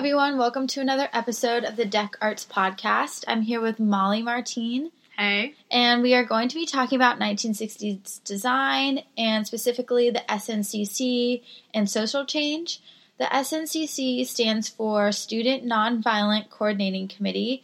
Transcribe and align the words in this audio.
everyone. 0.00 0.38
Welcome 0.38 0.66
to 0.68 0.80
another 0.80 1.10
episode 1.12 1.62
of 1.62 1.76
the 1.76 1.84
Deck 1.84 2.16
Arts 2.22 2.46
Podcast. 2.50 3.22
I'm 3.28 3.42
here 3.42 3.60
with 3.60 3.78
Molly 3.78 4.22
Martien, 4.22 4.92
Hey. 5.18 5.52
and 5.70 6.00
we 6.00 6.14
are 6.14 6.24
going 6.24 6.48
to 6.48 6.54
be 6.54 6.64
talking 6.64 6.96
about 6.96 7.18
1960s 7.18 8.24
design 8.24 9.02
and 9.18 9.46
specifically 9.46 10.08
the 10.08 10.24
SNCC 10.26 11.42
and 11.74 11.90
social 11.90 12.24
change. 12.24 12.80
The 13.18 13.26
SNCC 13.26 14.26
stands 14.26 14.70
for 14.70 15.12
Student 15.12 15.66
Nonviolent 15.66 16.48
Coordinating 16.48 17.06
Committee, 17.06 17.62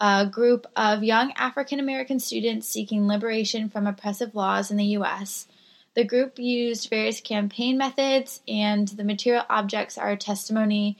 a 0.00 0.24
group 0.24 0.66
of 0.76 1.04
young 1.04 1.30
African 1.32 1.78
American 1.78 2.20
students 2.20 2.66
seeking 2.66 3.06
liberation 3.06 3.68
from 3.68 3.86
oppressive 3.86 4.34
laws 4.34 4.70
in 4.70 4.78
the 4.78 4.84
U.S. 4.84 5.46
The 5.92 6.04
group 6.04 6.38
used 6.38 6.88
various 6.88 7.20
campaign 7.20 7.76
methods, 7.76 8.40
and 8.48 8.88
the 8.88 9.04
material 9.04 9.44
objects 9.50 9.98
are 9.98 10.12
a 10.12 10.16
testimony 10.16 10.96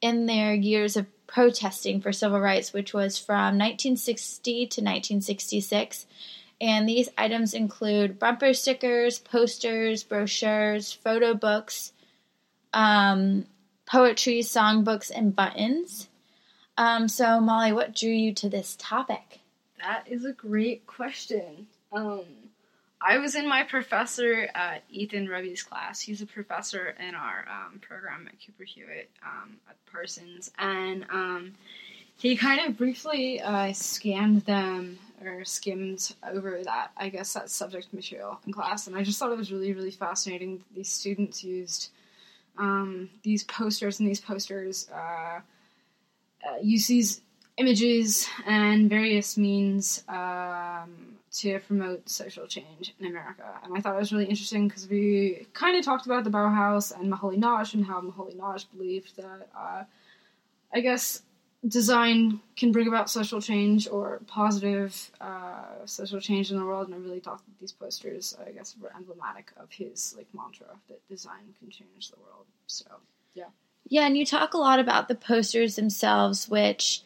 in 0.00 0.26
their 0.26 0.54
years 0.54 0.96
of 0.96 1.06
protesting 1.26 2.00
for 2.00 2.12
civil 2.12 2.40
rights, 2.40 2.72
which 2.72 2.94
was 2.94 3.18
from 3.18 3.58
1960 3.58 4.52
to 4.52 4.80
1966. 4.80 6.06
And 6.60 6.88
these 6.88 7.08
items 7.18 7.52
include 7.52 8.18
bumper 8.18 8.54
stickers, 8.54 9.18
posters, 9.18 10.02
brochures, 10.02 10.92
photo 10.92 11.34
books, 11.34 11.92
um, 12.72 13.46
poetry, 13.84 14.40
songbooks, 14.40 15.10
and 15.14 15.36
buttons. 15.36 16.08
Um, 16.78 17.08
so, 17.08 17.40
Molly, 17.40 17.72
what 17.72 17.94
drew 17.94 18.10
you 18.10 18.32
to 18.34 18.48
this 18.48 18.76
topic? 18.78 19.40
That 19.78 20.04
is 20.06 20.24
a 20.24 20.32
great 20.32 20.86
question. 20.86 21.66
Um, 21.92 22.24
I 23.00 23.18
was 23.18 23.34
in 23.34 23.48
my 23.48 23.62
professor 23.62 24.48
uh, 24.54 24.76
Ethan 24.90 25.28
Robey's 25.28 25.62
class. 25.62 26.00
He's 26.00 26.22
a 26.22 26.26
professor 26.26 26.94
in 26.98 27.14
our 27.14 27.46
um, 27.48 27.78
program 27.80 28.26
at 28.26 28.34
Cooper 28.44 28.64
Hewitt 28.64 29.10
um, 29.22 29.56
at 29.68 29.76
Parsons, 29.90 30.50
and 30.58 31.04
um, 31.10 31.52
he 32.16 32.36
kind 32.36 32.60
of 32.66 32.78
briefly 32.78 33.40
uh, 33.40 33.72
scanned 33.72 34.42
them 34.42 34.98
or 35.22 35.44
skimmed 35.44 36.14
over 36.26 36.62
that, 36.64 36.90
I 36.96 37.10
guess, 37.10 37.34
that 37.34 37.50
subject 37.50 37.92
material 37.92 38.40
in 38.46 38.52
class, 38.52 38.86
and 38.86 38.96
I 38.96 39.02
just 39.02 39.18
thought 39.18 39.30
it 39.30 39.38
was 39.38 39.52
really, 39.52 39.72
really 39.74 39.90
fascinating. 39.90 40.58
that 40.58 40.74
These 40.74 40.88
students 40.88 41.44
used 41.44 41.90
um, 42.58 43.10
these 43.22 43.44
posters, 43.44 44.00
and 44.00 44.08
these 44.08 44.20
posters 44.20 44.88
uh, 44.94 45.40
uh, 46.46 46.58
use 46.62 46.86
these 46.86 47.20
images 47.58 48.26
and 48.46 48.88
various 48.88 49.36
means 49.36 50.02
um, 50.08 51.15
to 51.40 51.58
promote 51.60 52.08
social 52.08 52.46
change 52.46 52.94
in 52.98 53.06
America. 53.06 53.44
And 53.62 53.76
I 53.76 53.80
thought 53.80 53.96
it 53.96 53.98
was 53.98 54.12
really 54.12 54.24
interesting 54.24 54.68
because 54.68 54.88
we 54.88 55.46
kind 55.52 55.76
of 55.76 55.84
talked 55.84 56.06
about 56.06 56.24
the 56.24 56.30
Bauhaus 56.30 56.98
and 56.98 57.12
Moholy-Nagy 57.12 57.78
and 57.78 57.86
how 57.86 58.00
Moholy-Nagy 58.00 58.66
believed 58.74 59.16
that, 59.16 59.48
uh, 59.56 59.84
I 60.72 60.80
guess, 60.80 61.22
design 61.66 62.40
can 62.56 62.72
bring 62.72 62.88
about 62.88 63.10
social 63.10 63.40
change 63.40 63.88
or 63.88 64.20
positive 64.26 65.10
uh, 65.20 65.84
social 65.84 66.20
change 66.20 66.50
in 66.50 66.58
the 66.58 66.64
world. 66.64 66.86
And 66.86 66.94
I 66.94 66.98
really 66.98 67.20
thought 67.20 67.38
that 67.38 67.60
these 67.60 67.72
posters, 67.72 68.36
I 68.46 68.52
guess, 68.52 68.74
were 68.80 68.92
emblematic 68.96 69.52
of 69.56 69.70
his 69.70 70.14
like 70.16 70.28
mantra 70.32 70.68
that 70.88 71.06
design 71.08 71.54
can 71.58 71.70
change 71.70 72.10
the 72.10 72.16
world. 72.20 72.46
So 72.66 72.86
yeah, 73.34 73.50
Yeah, 73.88 74.06
and 74.06 74.16
you 74.16 74.24
talk 74.26 74.54
a 74.54 74.58
lot 74.58 74.78
about 74.78 75.08
the 75.08 75.14
posters 75.14 75.76
themselves, 75.76 76.48
which 76.48 77.02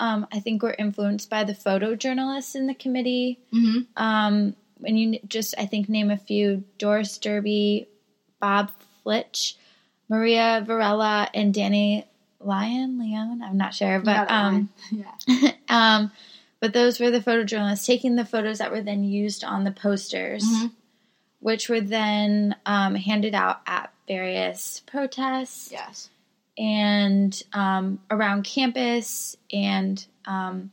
um, 0.00 0.26
I 0.32 0.40
think 0.40 0.62
we 0.62 0.68
were 0.70 0.76
influenced 0.78 1.30
by 1.30 1.44
the 1.44 1.52
photojournalists 1.52 2.54
in 2.56 2.66
the 2.66 2.74
committee. 2.74 3.38
mm-hmm. 3.52 3.80
Um, 4.02 4.56
and 4.84 4.98
you 4.98 5.18
just, 5.28 5.54
I 5.58 5.66
think, 5.66 5.88
name 5.88 6.10
a 6.10 6.16
few 6.16 6.64
Doris 6.78 7.18
Derby, 7.18 7.86
Bob 8.40 8.70
Flitch, 9.02 9.56
Maria 10.08 10.64
Varela, 10.66 11.28
and 11.34 11.52
Danny 11.54 12.06
Lyon. 12.40 12.98
Leon, 12.98 13.42
I'm 13.42 13.58
not 13.58 13.74
sure, 13.74 14.00
but 14.00 14.30
um, 14.30 14.70
yeah. 14.90 15.52
um, 15.68 16.10
but 16.60 16.72
those 16.72 16.98
were 16.98 17.10
the 17.10 17.20
photojournalists 17.20 17.86
taking 17.86 18.16
the 18.16 18.24
photos 18.24 18.58
that 18.58 18.70
were 18.72 18.80
then 18.82 19.04
used 19.04 19.44
on 19.44 19.64
the 19.64 19.70
posters, 19.70 20.44
Mhm. 20.44 20.70
which 21.40 21.68
were 21.68 21.80
then 21.82 22.56
um, 22.66 22.94
handed 22.94 23.34
out 23.34 23.60
at 23.66 23.92
various 24.08 24.80
protests 24.86 25.70
Yes. 25.70 26.08
And 26.60 27.42
um, 27.54 28.00
around 28.10 28.44
campus, 28.44 29.34
and 29.50 30.04
um, 30.26 30.70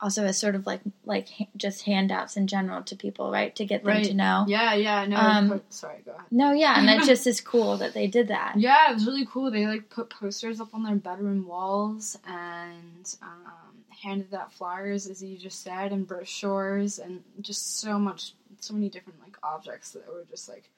also 0.00 0.24
as 0.24 0.38
sort 0.38 0.54
of 0.54 0.66
like 0.66 0.82
like 1.04 1.28
ha- 1.30 1.48
just 1.56 1.82
handouts 1.82 2.36
in 2.36 2.46
general 2.46 2.80
to 2.84 2.94
people, 2.94 3.32
right, 3.32 3.54
to 3.56 3.64
get 3.64 3.82
them 3.82 4.02
to 4.02 4.14
know. 4.14 4.44
Yeah, 4.46 4.74
yeah, 4.74 5.04
no, 5.06 5.16
Um, 5.16 5.62
sorry, 5.68 5.98
go 6.04 6.12
ahead. 6.12 6.26
No, 6.30 6.52
yeah, 6.52 6.78
and 6.78 6.88
it 6.88 7.04
just 7.06 7.26
is 7.26 7.40
cool 7.40 7.76
that 7.78 7.92
they 7.92 8.06
did 8.06 8.28
that. 8.28 8.54
Yeah, 8.56 8.90
it 8.90 8.94
was 8.94 9.04
really 9.06 9.26
cool. 9.26 9.50
They 9.50 9.66
like 9.66 9.90
put 9.90 10.10
posters 10.10 10.60
up 10.60 10.72
on 10.72 10.84
their 10.84 10.94
bedroom 10.94 11.44
walls 11.44 12.16
and 12.28 13.16
um, 13.20 13.84
handed 14.00 14.32
out 14.32 14.52
flyers, 14.52 15.08
as 15.08 15.20
you 15.22 15.36
just 15.36 15.62
said, 15.62 15.90
and 15.90 16.06
brochures, 16.06 17.00
and 17.00 17.24
just 17.40 17.80
so 17.80 17.98
much, 17.98 18.34
so 18.60 18.74
many 18.74 18.88
different 18.88 19.20
like 19.20 19.36
objects 19.42 19.90
that 19.90 20.06
were 20.06 20.24
just 20.30 20.48
like 20.48 20.70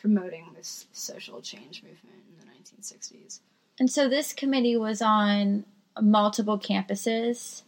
promoting 0.00 0.46
this 0.54 0.86
social 0.92 1.40
change 1.40 1.82
movement 1.82 2.22
in 2.28 2.46
the 2.46 2.52
1960s. 2.52 3.40
And 3.78 3.90
so 3.90 4.08
this 4.08 4.32
committee 4.32 4.76
was 4.76 5.02
on 5.02 5.64
multiple 6.00 6.58
campuses. 6.58 7.62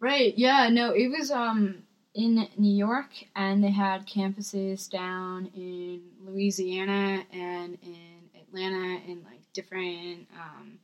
Right. 0.00 0.36
Yeah. 0.36 0.68
No, 0.68 0.90
it 0.90 1.08
was 1.08 1.30
um 1.30 1.82
in 2.14 2.46
New 2.58 2.74
York, 2.74 3.10
and 3.34 3.64
they 3.64 3.70
had 3.70 4.06
campuses 4.06 4.90
down 4.90 5.50
in 5.54 6.02
Louisiana 6.26 7.24
and 7.32 7.78
in 7.82 8.28
Atlanta, 8.38 9.00
and 9.08 9.24
like 9.24 9.40
different 9.54 10.28
um, 10.38 10.78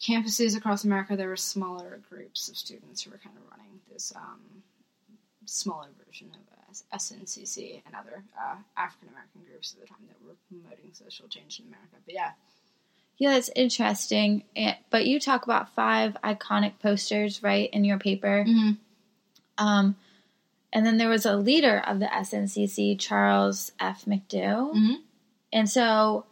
campuses 0.00 0.56
across 0.56 0.84
America. 0.84 1.16
There 1.16 1.28
were 1.28 1.36
smaller 1.36 2.00
groups 2.08 2.48
of 2.48 2.56
students 2.56 3.02
who 3.02 3.10
were 3.10 3.18
kind 3.18 3.36
of 3.36 3.42
running 3.50 3.80
this 3.92 4.12
um, 4.14 4.62
smaller 5.44 5.88
version 6.06 6.30
of 6.30 6.58
uh, 6.58 6.59
SNCC 6.94 7.82
and 7.86 7.94
other 7.94 8.22
uh, 8.40 8.56
African 8.76 9.08
American 9.08 9.42
groups 9.50 9.74
at 9.74 9.80
the 9.80 9.86
time 9.86 9.98
that 10.08 10.16
were 10.26 10.34
promoting 10.48 10.92
social 10.92 11.26
change 11.28 11.60
in 11.60 11.66
America. 11.66 11.96
But 12.04 12.14
yeah. 12.14 12.30
Yeah, 13.18 13.32
that's 13.34 13.50
interesting. 13.54 14.44
But 14.90 15.04
you 15.06 15.20
talk 15.20 15.44
about 15.44 15.74
five 15.74 16.16
iconic 16.24 16.78
posters, 16.80 17.42
right, 17.42 17.68
in 17.70 17.84
your 17.84 17.98
paper. 17.98 18.44
Mm-hmm. 18.48 19.64
Um, 19.66 19.96
and 20.72 20.86
then 20.86 20.96
there 20.96 21.08
was 21.10 21.26
a 21.26 21.36
leader 21.36 21.78
of 21.86 21.98
the 21.98 22.06
SNCC, 22.06 22.98
Charles 22.98 23.72
F. 23.78 24.04
McDew. 24.06 24.72
Mhm. 24.74 24.94
And 25.52 25.68
so, 25.68 26.24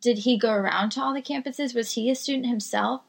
did 0.00 0.18
he 0.18 0.38
go 0.38 0.52
around 0.52 0.90
to 0.90 1.02
all 1.02 1.14
the 1.14 1.22
campuses? 1.22 1.74
Was 1.74 1.92
he 1.92 2.10
a 2.10 2.14
student 2.14 2.46
himself? 2.46 3.02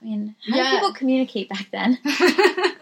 I 0.00 0.04
mean, 0.04 0.36
how 0.50 0.56
Yeah. 0.56 0.62
did 0.64 0.76
people 0.76 0.92
communicate 0.92 1.48
back 1.48 1.68
then? 1.70 1.98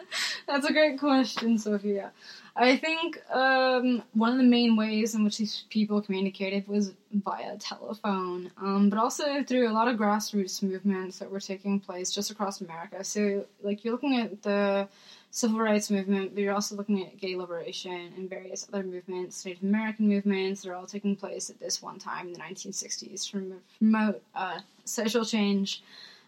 That's 0.46 0.66
a 0.66 0.72
great 0.72 0.98
question, 1.00 1.58
Sophia. 1.58 2.12
I 2.54 2.76
think 2.76 3.20
um, 3.30 4.02
one 4.14 4.30
of 4.32 4.38
the 4.38 4.44
main 4.44 4.76
ways 4.76 5.14
in 5.14 5.24
which 5.24 5.38
these 5.38 5.64
people 5.70 6.00
communicated 6.00 6.66
was 6.68 6.92
via 7.12 7.56
telephone, 7.58 8.50
um, 8.56 8.88
but 8.88 8.98
also 8.98 9.42
through 9.42 9.68
a 9.68 9.74
lot 9.74 9.88
of 9.88 9.96
grassroots 9.96 10.62
movements 10.62 11.18
that 11.18 11.30
were 11.30 11.40
taking 11.40 11.80
place 11.80 12.12
just 12.12 12.30
across 12.30 12.60
America. 12.60 13.02
So, 13.02 13.44
like, 13.62 13.84
you're 13.84 13.92
looking 13.92 14.16
at 14.18 14.42
the 14.42 14.88
civil 15.32 15.58
rights 15.58 15.90
movement, 15.90 16.34
but 16.34 16.42
you're 16.42 16.54
also 16.54 16.76
looking 16.76 17.02
at 17.04 17.18
gay 17.18 17.36
liberation 17.36 18.12
and 18.16 18.30
various 18.30 18.66
other 18.72 18.82
movements, 18.82 19.44
Native 19.44 19.64
American 19.64 20.08
movements, 20.08 20.62
that 20.62 20.70
are 20.70 20.74
all 20.74 20.86
taking 20.86 21.14
place 21.14 21.50
at 21.50 21.60
this 21.60 21.82
one 21.82 21.98
time 21.98 22.28
in 22.28 22.32
the 22.32 22.38
1960s 22.38 23.30
to 23.32 23.60
promote 23.78 24.22
uh, 24.34 24.60
social 24.84 25.24
change. 25.26 25.82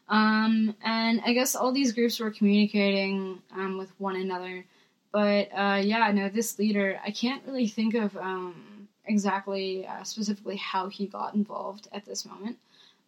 Um, 0.08 0.74
and 0.82 1.20
I 1.24 1.32
guess 1.32 1.54
all 1.54 1.72
these 1.72 1.92
groups 1.92 2.19
were 2.19 2.30
communicating 2.30 3.42
um, 3.52 3.78
with 3.78 3.91
one 3.98 4.16
another. 4.16 4.64
But 5.12 5.48
uh, 5.54 5.80
yeah, 5.82 6.10
no, 6.12 6.28
this 6.28 6.58
leader, 6.58 7.00
I 7.04 7.10
can't 7.10 7.42
really 7.46 7.66
think 7.66 7.94
of 7.94 8.16
um, 8.16 8.88
exactly, 9.06 9.86
uh, 9.86 10.04
specifically 10.04 10.56
how 10.56 10.88
he 10.88 11.06
got 11.06 11.34
involved 11.34 11.88
at 11.92 12.04
this 12.04 12.24
moment. 12.24 12.58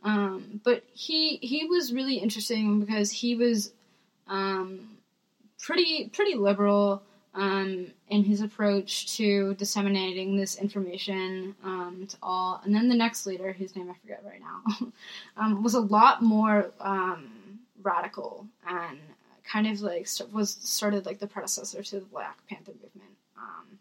Um, 0.03 0.61
but 0.65 0.83
he 0.95 1.37
he 1.43 1.67
was 1.67 1.93
really 1.93 2.17
interesting 2.17 2.81
because 2.81 3.11
he 3.11 3.35
was 3.35 3.73
um, 4.29 4.97
pretty 5.59 6.09
pretty 6.09 6.37
liberal 6.37 7.03
um, 7.35 7.87
in 8.09 8.25
his 8.25 8.41
approach 8.41 9.17
to 9.17 9.55
disseminating 9.55 10.37
this 10.37 10.57
information 10.57 11.55
um, 11.65 12.07
to 12.09 12.17
all. 12.23 12.61
And 12.65 12.75
then 12.75 12.89
the 12.89 12.95
next 12.95 13.27
leader, 13.27 13.53
whose 13.53 13.77
name 13.77 13.91
I 13.91 13.95
forget 14.01 14.23
right 14.25 14.41
now, 14.41 14.93
um, 15.37 15.63
was 15.63 15.75
a 15.75 15.81
lot 15.81 16.23
more 16.23 16.73
um, 16.81 17.31
radical 17.83 18.47
and 18.67 18.99
kind 19.45 19.67
of 19.67 19.81
like 19.81 20.09
was 20.33 20.57
started 20.61 21.07
like 21.07 21.19
the 21.19 21.27
predecessor 21.27 21.83
to 21.83 22.01
the 22.01 22.07
Black 22.07 22.39
Panther 22.49 22.73
movement. 22.73 23.17
Um, 23.37 23.79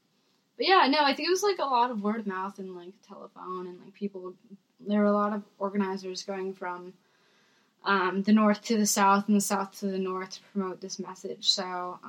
but 0.58 0.68
yeah, 0.68 0.88
no, 0.90 1.00
I 1.04 1.14
think 1.14 1.28
it 1.28 1.32
was 1.32 1.44
like 1.44 1.60
a 1.60 1.66
lot 1.66 1.92
of 1.92 2.02
word 2.02 2.20
of 2.20 2.28
mouth 2.28 2.60
and 2.60 2.76
like 2.76 2.94
telephone 3.08 3.68
and 3.68 3.80
like 3.84 3.94
people. 3.94 4.34
There 4.80 5.00
were 5.00 5.06
a 5.06 5.14
lot 5.14 5.34
of 5.34 5.44
organizers 5.58 6.24
going 6.24 6.54
from 6.54 6.94
um, 7.84 8.24
the 8.24 8.32
north 8.32 8.64
to 8.66 8.78
the 8.78 8.86
south 8.86 9.28
and 9.28 9.36
the 9.36 9.42
south 9.42 9.80
to 9.80 9.88
the 9.88 9.98
north 9.98 10.32
to 10.32 10.42
promote 10.54 10.82
this 10.82 11.00
message. 11.00 11.50
So 11.50 12.00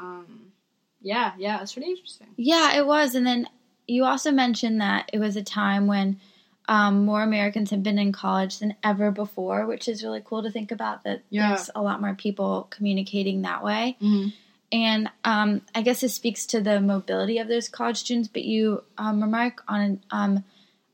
yeah, 1.00 1.32
yeah, 1.38 1.61
it's 1.62 1.73
pretty 1.75 1.91
interesting. 1.91 2.29
Yeah, 2.37 2.76
it 2.79 2.87
was. 2.87 3.14
And 3.14 3.26
then 3.26 3.49
you 3.87 4.05
also 4.05 4.31
mentioned 4.32 4.81
that 4.81 5.11
it 5.12 5.19
was 5.19 5.37
a 5.37 5.43
time 5.43 5.87
when 5.87 6.20
um, 6.69 7.05
more 7.05 7.23
Americans 7.23 7.70
have 7.70 7.82
been 7.82 7.99
in 7.99 8.12
college 8.12 8.58
than 8.61 8.76
ever 8.85 9.11
before, 9.11 9.67
which 9.67 9.88
is 9.88 10.05
really 10.05 10.23
cool 10.25 10.43
to 10.44 10.50
think 10.50 10.70
about. 10.70 11.02
That 11.05 11.23
Yeah. 11.31 11.49
there's 11.49 11.70
a 11.75 11.82
lot 11.82 12.00
more 12.00 12.14
people 12.14 12.69
communicating 12.70 13.43
that 13.43 13.64
way. 13.64 13.97
Mm-hmm. 14.00 14.29
And 14.73 15.11
um, 15.25 15.62
I 15.75 15.82
guess 15.82 16.00
this 16.02 16.14
speaks 16.14 16.47
to 16.47 16.61
the 16.61 16.81
mobility 16.81 17.38
of 17.38 17.49
those 17.49 17.69
college 17.69 17.97
students. 17.97 18.29
But 18.29 18.44
you 18.44 18.85
um, 18.99 19.20
remark 19.20 19.64
on 19.67 20.00
um, 20.12 20.44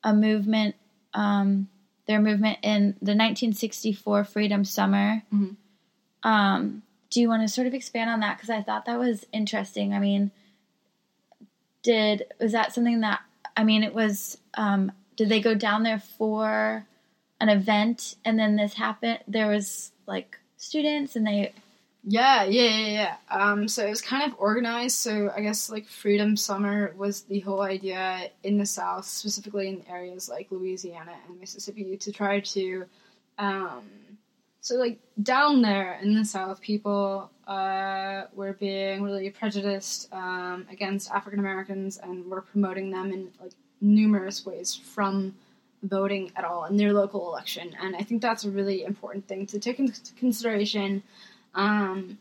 a 0.02 0.14
movement, 0.14 0.76
um, 1.12 1.68
their 2.06 2.20
movement 2.20 2.58
in 2.62 2.94
the 3.02 3.12
1964 3.12 4.24
Freedom 4.24 4.64
Summer. 4.64 5.22
Mhm. 5.34 5.56
Do 7.10 7.20
you 7.20 7.28
want 7.28 7.42
to 7.42 7.48
sort 7.48 7.66
of 7.66 7.74
expand 7.74 8.10
on 8.10 8.20
that? 8.20 8.36
Because 8.36 8.50
I 8.50 8.62
thought 8.62 8.86
that 8.86 8.98
was 8.98 9.24
interesting. 9.32 9.92
I 9.92 9.98
mean, 9.98 10.30
did 11.82 12.24
was 12.40 12.52
that 12.52 12.72
something 12.72 13.00
that 13.00 13.20
I 13.56 13.64
mean 13.64 13.82
it 13.82 13.94
was? 13.94 14.38
Um, 14.54 14.92
did 15.16 15.28
they 15.28 15.40
go 15.40 15.54
down 15.54 15.82
there 15.82 16.00
for 16.00 16.84
an 17.40 17.48
event 17.48 18.16
and 18.24 18.38
then 18.38 18.56
this 18.56 18.74
happened? 18.74 19.20
There 19.28 19.48
was 19.48 19.92
like 20.06 20.38
students 20.56 21.16
and 21.16 21.26
they 21.26 21.52
Yeah, 22.04 22.44
yeah, 22.44 22.70
yeah, 22.70 22.86
yeah. 22.86 23.16
Um, 23.30 23.68
so 23.68 23.86
it 23.86 23.90
was 23.90 24.02
kind 24.02 24.30
of 24.30 24.38
organized. 24.38 24.96
So 24.96 25.30
I 25.34 25.40
guess 25.40 25.70
like 25.70 25.86
Freedom 25.86 26.36
Summer 26.36 26.92
was 26.96 27.22
the 27.22 27.40
whole 27.40 27.62
idea 27.62 28.30
in 28.42 28.58
the 28.58 28.66
South, 28.66 29.04
specifically 29.06 29.68
in 29.68 29.84
areas 29.88 30.28
like 30.28 30.48
Louisiana 30.50 31.14
and 31.28 31.40
Mississippi, 31.40 31.96
to 31.96 32.12
try 32.12 32.40
to. 32.40 32.84
Um, 33.38 33.82
so 34.66 34.74
like 34.74 34.98
down 35.22 35.62
there 35.62 35.96
in 36.02 36.16
the 36.16 36.24
South, 36.24 36.60
people 36.60 37.30
uh, 37.46 38.22
were 38.34 38.54
being 38.54 39.00
really 39.00 39.30
prejudiced 39.30 40.12
um, 40.12 40.66
against 40.68 41.08
African 41.12 41.38
Americans 41.38 41.98
and 42.02 42.28
were 42.28 42.40
promoting 42.40 42.90
them 42.90 43.12
in 43.12 43.30
like 43.40 43.52
numerous 43.80 44.44
ways 44.44 44.74
from 44.74 45.36
voting 45.84 46.32
at 46.34 46.44
all 46.44 46.64
in 46.64 46.76
their 46.76 46.92
local 46.92 47.28
election. 47.28 47.76
And 47.80 47.94
I 47.94 48.00
think 48.00 48.20
that's 48.20 48.42
a 48.42 48.50
really 48.50 48.82
important 48.82 49.28
thing 49.28 49.46
to 49.46 49.60
take 49.60 49.78
into 49.78 50.00
consideration 50.18 51.04
um, 51.54 52.18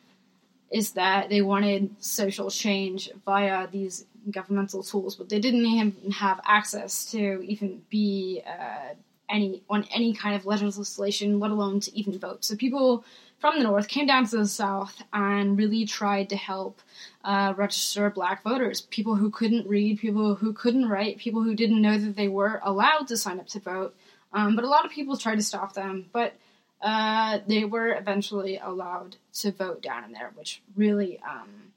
is 0.69 0.91
that 0.91 1.29
they 1.29 1.41
wanted 1.41 1.95
social 1.99 2.51
change 2.51 3.09
via 3.25 3.67
these 3.71 4.05
governmental 4.29 4.83
tools, 4.83 5.15
but 5.15 5.29
they 5.29 5.39
didn't 5.39 5.65
even 5.65 6.11
have 6.11 6.39
access 6.45 7.09
to 7.09 7.41
even 7.41 7.81
be 7.89 8.43
uh, 8.45 8.93
any 9.29 9.63
on 9.69 9.85
any 9.93 10.13
kind 10.13 10.35
of 10.35 10.45
legislation, 10.45 11.39
let 11.39 11.51
alone 11.51 11.79
to 11.81 11.97
even 11.97 12.17
vote. 12.19 12.45
So 12.45 12.55
people 12.55 13.03
from 13.39 13.57
the 13.57 13.63
north 13.63 13.87
came 13.87 14.07
down 14.07 14.25
to 14.25 14.37
the 14.37 14.47
south 14.47 15.01
and 15.13 15.57
really 15.57 15.85
tried 15.85 16.29
to 16.29 16.35
help 16.35 16.79
uh, 17.23 17.53
register 17.57 18.09
black 18.09 18.43
voters, 18.43 18.81
people 18.81 19.15
who 19.15 19.29
couldn't 19.29 19.67
read, 19.67 19.99
people 19.99 20.35
who 20.35 20.53
couldn't 20.53 20.87
write, 20.87 21.17
people 21.17 21.43
who 21.43 21.55
didn't 21.55 21.81
know 21.81 21.97
that 21.97 22.15
they 22.15 22.27
were 22.27 22.61
allowed 22.63 23.07
to 23.07 23.17
sign 23.17 23.39
up 23.39 23.47
to 23.47 23.59
vote. 23.59 23.95
Um, 24.33 24.55
but 24.55 24.65
a 24.65 24.69
lot 24.69 24.85
of 24.85 24.91
people 24.91 25.17
tried 25.17 25.35
to 25.35 25.43
stop 25.43 25.73
them, 25.73 26.07
but 26.11 26.33
uh, 26.81 27.39
they 27.47 27.65
were 27.65 27.93
eventually 27.95 28.57
allowed 28.57 29.15
to 29.33 29.51
vote 29.51 29.81
down 29.81 30.03
in 30.03 30.11
there, 30.11 30.31
which 30.35 30.61
really 30.75 31.19
um, 31.27 31.71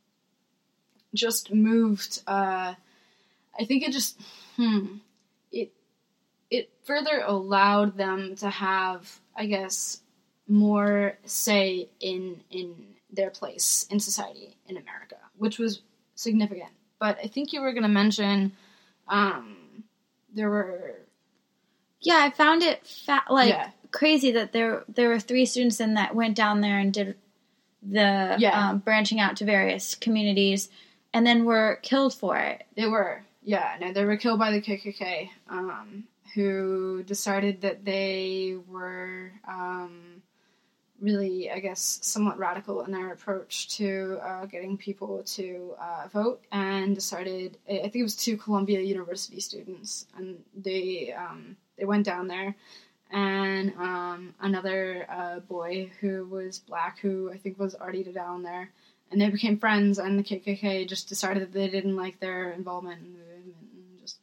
just 1.15 1.53
moved. 1.53 2.23
Uh, 2.27 2.75
I 3.59 3.65
think 3.65 3.83
it 3.83 3.93
just 3.93 4.21
hmm, 4.57 4.97
it 5.53 5.73
it 6.51 6.71
further 6.85 7.23
allowed 7.27 7.97
them 7.97 8.35
to 8.37 8.49
have, 8.51 9.21
I 9.37 9.47
guess, 9.47 10.01
more 10.47 11.19
say 11.25 11.89
in 12.01 12.41
in 12.51 12.75
their 13.11 13.31
place 13.31 13.87
in 13.91 14.01
society 14.01 14.57
in 14.67 14.77
America, 14.77 15.17
which 15.37 15.59
was 15.59 15.83
significant. 16.15 16.71
But 16.99 17.19
I 17.23 17.27
think 17.29 17.53
you 17.53 17.61
were 17.61 17.73
going 17.73 17.83
to 17.85 17.89
mention 17.89 18.53
um, 19.09 19.57
there 20.35 20.51
were 20.51 20.97
Yeah, 22.01 22.19
I 22.23 22.31
found 22.31 22.63
it 22.63 22.87
fa- 22.87 23.25
like 23.31 23.51
Yeah. 23.51 23.71
crazy 23.91 24.31
that 24.33 24.53
there 24.53 24.85
there 24.89 25.09
were 25.09 25.21
three 25.21 25.47
students 25.47 25.81
in 25.81 25.95
that 25.95 26.15
went 26.15 26.37
down 26.37 26.61
there 26.61 26.79
and 26.79 26.93
did 26.93 27.17
the 27.83 28.37
Yeah. 28.39 28.71
um, 28.71 28.79
branching 28.79 29.21
out 29.21 29.37
to 29.39 29.45
various 29.45 29.95
communities, 29.95 30.69
and 31.15 31.27
then 31.27 31.45
were 31.45 31.79
killed 31.83 32.13
for 32.15 32.37
it. 32.37 32.65
They 32.77 32.87
were, 32.89 33.23
yeah. 33.43 33.77
No, 33.81 33.93
they 33.93 34.05
were 34.05 34.17
killed 34.17 34.39
by 34.41 34.51
the 34.51 34.61
KKK, 34.61 35.31
um, 35.49 36.05
who 36.39 37.03
decided 37.03 37.63
that 37.63 37.85
they 37.85 38.57
were 38.69 39.33
um, 39.49 40.23
really, 41.01 41.51
I 41.51 41.59
guess, 41.59 41.99
somewhat 42.03 42.39
radical 42.39 42.83
in 42.83 42.93
their 42.93 43.13
approach 43.13 43.77
to 43.79 44.21
uh, 44.23 44.47
getting 44.47 44.77
people 44.77 45.25
to 45.35 45.75
uh, 45.81 46.07
vote, 46.13 46.41
and 46.53 46.95
decided. 46.95 47.59
I 47.69 47.79
think 47.79 47.97
it 47.97 48.03
was 48.05 48.15
two 48.15 48.37
Columbia 48.37 48.81
University 48.83 49.41
students, 49.41 50.07
and 50.17 50.39
they 50.57 51.13
um, 51.13 51.57
they 51.77 51.85
went 51.85 52.07
down 52.07 52.29
there. 52.29 52.55
And 53.11 53.73
um, 53.77 54.35
another 54.41 55.07
uh, 55.11 55.41
boy 55.41 55.91
who 56.01 56.25
was 56.27 56.61
black, 56.61 57.01
who 57.01 57.33
I 57.33 57.39
think 57.39 57.59
was 57.59 57.75
already 57.75 58.05
down 58.05 58.45
there, 58.45 58.71
and 59.11 59.21
they 59.21 59.29
became 59.29 59.59
friends. 59.59 59.99
And 59.99 60.17
the 60.17 60.23
KKK 60.23 60.89
just 60.89 61.09
decided 61.09 61.43
that 61.43 61.53
they 61.53 61.69
didn't 61.69 61.97
like 61.97 62.21
their 62.21 62.53
involvement 62.53 63.01
in 63.01 63.13
the 63.15 63.19
movement 63.19 63.57
and 63.75 63.99
just 63.99 64.19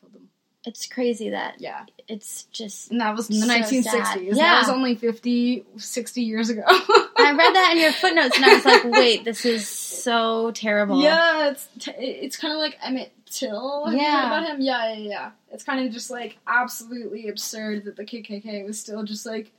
killed 0.00 0.14
them. 0.14 0.30
It's 0.64 0.86
crazy 0.86 1.30
that 1.30 1.60
Yeah, 1.60 1.86
it's 2.08 2.42
just. 2.44 2.90
and 2.90 3.00
that 3.00 3.14
was 3.16 3.30
in 3.30 3.40
the 3.40 3.46
So 3.46 3.52
1960s. 3.52 3.84
sad. 3.84 4.36
That 4.36 4.60
was 4.60 4.68
only 4.68 4.96
50, 4.96 5.64
60 5.76 6.22
years 6.22 6.50
ago. 6.50 6.62
I 6.66 7.34
read 7.36 7.54
that 7.54 7.70
in 7.72 7.78
your 7.80 7.92
footnotes, 8.02 8.36
and 8.36 8.44
I 8.44 8.54
was 8.54 8.64
like, 8.64 8.84
"Wait, 8.84 9.24
this 9.24 9.44
is 9.44 9.66
so 9.68 10.50
terrible." 10.50 11.00
Yeah, 11.00 11.50
it's 11.50 11.68
t- 11.78 11.92
it's 11.92 12.36
kind 12.36 12.52
of 12.52 12.58
like 12.58 12.76
Emmett 12.82 13.12
Till. 13.26 13.86
Have 13.86 13.94
Yeah. 13.94 14.26
about 14.26 14.48
him? 14.50 14.60
Yeah, 14.60 14.92
yeah, 14.94 15.08
yeah. 15.08 15.30
It's 15.52 15.62
kind 15.64 15.86
of 15.86 15.92
just 15.92 16.10
like 16.10 16.38
absolutely 16.46 17.28
absurd 17.28 17.84
that 17.84 17.96
the 17.96 18.04
KKK 18.04 18.66
was 18.66 18.78
still 18.80 19.04
just 19.04 19.24
like 19.26 19.52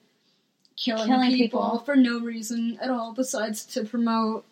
killing, 0.75 1.07
Killing 1.07 1.31
people, 1.31 1.61
people. 1.61 1.79
for 1.79 1.95
no 1.95 2.19
reason 2.19 2.77
at 2.81 2.89
all 2.89 3.13
besides 3.13 3.65
to 3.67 3.83
promote 3.85 4.45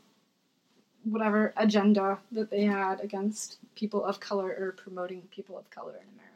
whatever 1.03 1.53
agenda 1.55 2.17
that 2.31 2.49
they 2.49 2.63
had 2.63 2.99
against 3.01 3.57
people 3.75 4.03
of 4.03 4.19
color 4.19 4.49
or 4.59 4.71
promoting 4.73 5.21
people 5.31 5.57
of 5.57 5.69
color 5.69 5.91
in 5.93 6.07
America 6.15 6.26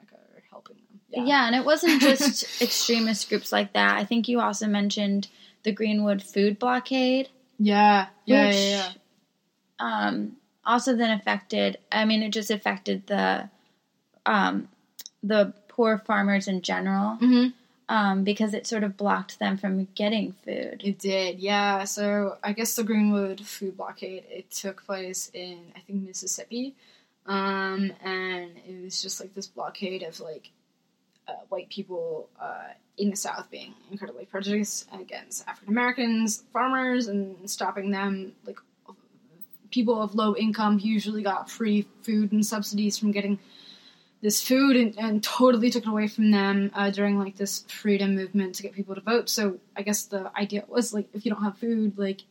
helping 0.52 0.78
them. 1.12 1.26
Yeah. 1.28 1.48
and 1.48 1.56
it 1.56 1.66
wasn't 1.66 2.02
just 2.02 2.44
extremist 2.62 3.30
groups 3.30 3.52
like 3.52 3.74
that. 3.74 3.98
I 3.98 4.06
think 4.06 4.28
you 4.28 4.40
also 4.40 4.68
mentioned 4.68 5.28
the 5.64 5.72
Greenwood 5.72 6.22
food 6.24 6.60
blockade, 6.60 7.30
Yeah, 7.60 8.08
yeah, 8.26 8.48
which 8.48 8.56
yeah, 8.56 8.92
yeah. 9.80 10.08
um, 10.08 10.38
also 10.66 10.96
then 10.96 11.12
affected. 11.12 11.78
I 11.92 12.06
mean, 12.06 12.24
it 12.24 12.30
just 12.30 12.52
affected 12.52 13.08
the 13.08 13.50
um, 14.26 14.68
the 15.24 15.54
poor 15.68 15.98
farmers 15.98 16.48
in 16.48 16.62
general 16.62 17.16
hmm 17.16 17.48
um, 17.90 18.24
because 18.24 18.54
it 18.54 18.66
sort 18.66 18.84
of 18.86 18.96
blocked 18.96 19.38
them 19.40 19.58
from 19.58 19.86
getting 19.96 20.32
food. 20.46 20.82
It 20.84 20.98
did, 20.98 21.40
yeah. 21.40 21.84
So 21.84 22.38
I 22.42 22.54
guess 22.54 22.74
the 22.76 22.84
Greenwood 22.86 23.42
food 23.42 23.76
blockade 23.76 24.24
it 24.30 24.50
took 24.50 24.86
place 24.86 25.30
in 25.34 25.60
I 25.76 25.80
think 25.82 26.08
Mississippi, 26.08 26.74
um, 27.26 27.92
and 28.04 28.52
it 28.68 28.84
was 28.84 29.02
just 29.02 29.20
like 29.20 29.34
this 29.34 29.48
blockade 29.48 30.04
of 30.04 30.20
like 30.20 30.52
uh, 31.28 31.34
white 31.50 31.70
people 31.70 32.30
uh, 32.40 32.70
in 32.98 33.10
the 33.10 33.16
South 33.16 33.50
being 33.52 33.74
incredibly 33.92 34.26
prejudiced 34.26 34.88
against 34.94 35.48
African 35.48 35.74
Americans, 35.74 36.44
farmers, 36.52 37.08
and 37.08 37.50
stopping 37.50 37.92
them. 37.92 38.34
Like 38.46 38.58
people 39.70 40.02
of 40.02 40.16
low 40.16 40.36
income 40.36 40.80
usually 40.82 41.24
got 41.24 41.50
free 41.50 41.88
food 42.02 42.32
and 42.32 42.46
subsidies 42.46 42.98
from 42.98 43.12
getting 43.12 43.40
this 44.22 44.42
food 44.46 44.76
and, 44.76 44.98
and 45.00 45.24
totally 45.24 45.70
took 45.72 45.84
it 45.84 45.90
away 45.90 46.08
from 46.08 46.30
them 46.30 46.70
uh, 46.76 46.92
during 46.92 47.18
like 47.18 47.38
this 47.38 47.64
freedom 47.68 48.16
movement 48.16 48.56
to 48.56 48.64
get 48.64 48.74
people 48.74 48.94
to 48.94 49.02
vote. 49.02 49.30
So 49.30 49.60
I 49.76 49.82
guess 49.82 50.04
the 50.04 50.32
idea 50.38 50.64
was 50.68 50.94
like 50.94 51.08
if 51.14 51.26
you 51.26 51.32
don't 51.32 51.44
have 51.44 51.58
food, 51.58 51.98
like, 51.98 52.22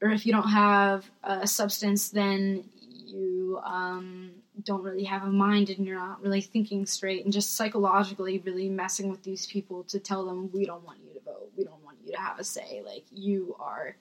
or 0.00 0.10
if 0.10 0.24
you 0.24 0.32
don't 0.32 0.48
have 0.48 1.10
a 1.24 1.46
substance, 1.46 2.10
then 2.10 2.64
you 3.10 3.60
um, 3.64 4.30
don't 4.64 4.82
really 4.82 5.04
have 5.04 5.22
a 5.24 5.30
mind 5.30 5.70
and 5.70 5.86
you're 5.86 5.98
not 5.98 6.22
really 6.22 6.40
thinking 6.40 6.86
straight 6.86 7.24
and 7.24 7.32
just 7.32 7.56
psychologically 7.56 8.38
really 8.38 8.68
messing 8.68 9.10
with 9.10 9.22
these 9.22 9.46
people 9.46 9.82
to 9.84 9.98
tell 9.98 10.24
them 10.24 10.50
we 10.52 10.64
don't 10.64 10.84
want 10.84 10.98
you 11.06 11.12
to 11.14 11.20
vote, 11.24 11.50
we 11.56 11.64
don't 11.64 11.82
want 11.84 11.98
you 12.04 12.12
to 12.12 12.18
have 12.18 12.38
a 12.38 12.44
say, 12.44 12.82
like 12.84 13.04
you 13.12 13.56
are 13.60 13.96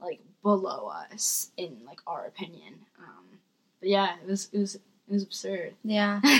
like 0.00 0.20
below 0.42 0.88
us 1.12 1.50
in 1.56 1.78
like 1.86 2.00
our 2.06 2.24
opinion. 2.26 2.74
Um, 2.98 3.24
but 3.80 3.88
yeah, 3.88 4.14
it 4.22 4.28
was 4.28 4.48
it 4.52 4.58
was 4.58 4.74
it 4.76 4.82
was 5.08 5.22
absurd. 5.22 5.74
Yeah. 5.84 6.20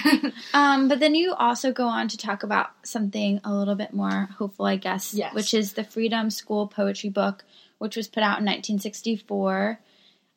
Um, 0.54 0.88
but 0.88 1.00
then 1.00 1.14
you 1.14 1.32
also 1.32 1.72
go 1.72 1.86
on 1.86 2.08
to 2.08 2.18
talk 2.18 2.42
about 2.42 2.70
something 2.84 3.40
a 3.42 3.54
little 3.54 3.74
bit 3.74 3.94
more 3.94 4.28
hopeful, 4.36 4.66
I 4.66 4.76
guess, 4.76 5.14
Yes. 5.14 5.32
which 5.34 5.54
is 5.54 5.72
the 5.72 5.82
Freedom 5.84 6.28
School 6.30 6.66
Poetry 6.66 7.08
Book, 7.08 7.44
which 7.78 7.96
was 7.96 8.06
put 8.06 8.22
out 8.22 8.38
in 8.38 8.44
1964. 8.44 9.80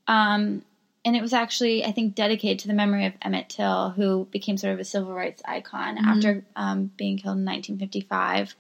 Um, 0.08 0.64
and 1.06 1.16
it 1.16 1.22
was 1.22 1.32
actually, 1.34 1.86
I 1.86 1.92
think, 1.92 2.16
dedicated 2.16 2.60
to 2.60 2.68
the 2.68 2.74
memory 2.74 3.06
of 3.06 3.14
Emmett 3.22 3.48
Till, 3.50 3.92
who 3.92 4.26
became 4.32 4.58
sort 4.58 4.74
of 4.74 4.80
a 4.80 4.84
civil 4.84 5.14
rights 5.14 5.42
icon 5.46 5.98
Mhm. 5.98 6.04
after 6.08 6.44
um, 6.56 6.92
being 6.98 7.18
killed 7.18 7.38
in 7.38 7.46
1955. 7.46 8.56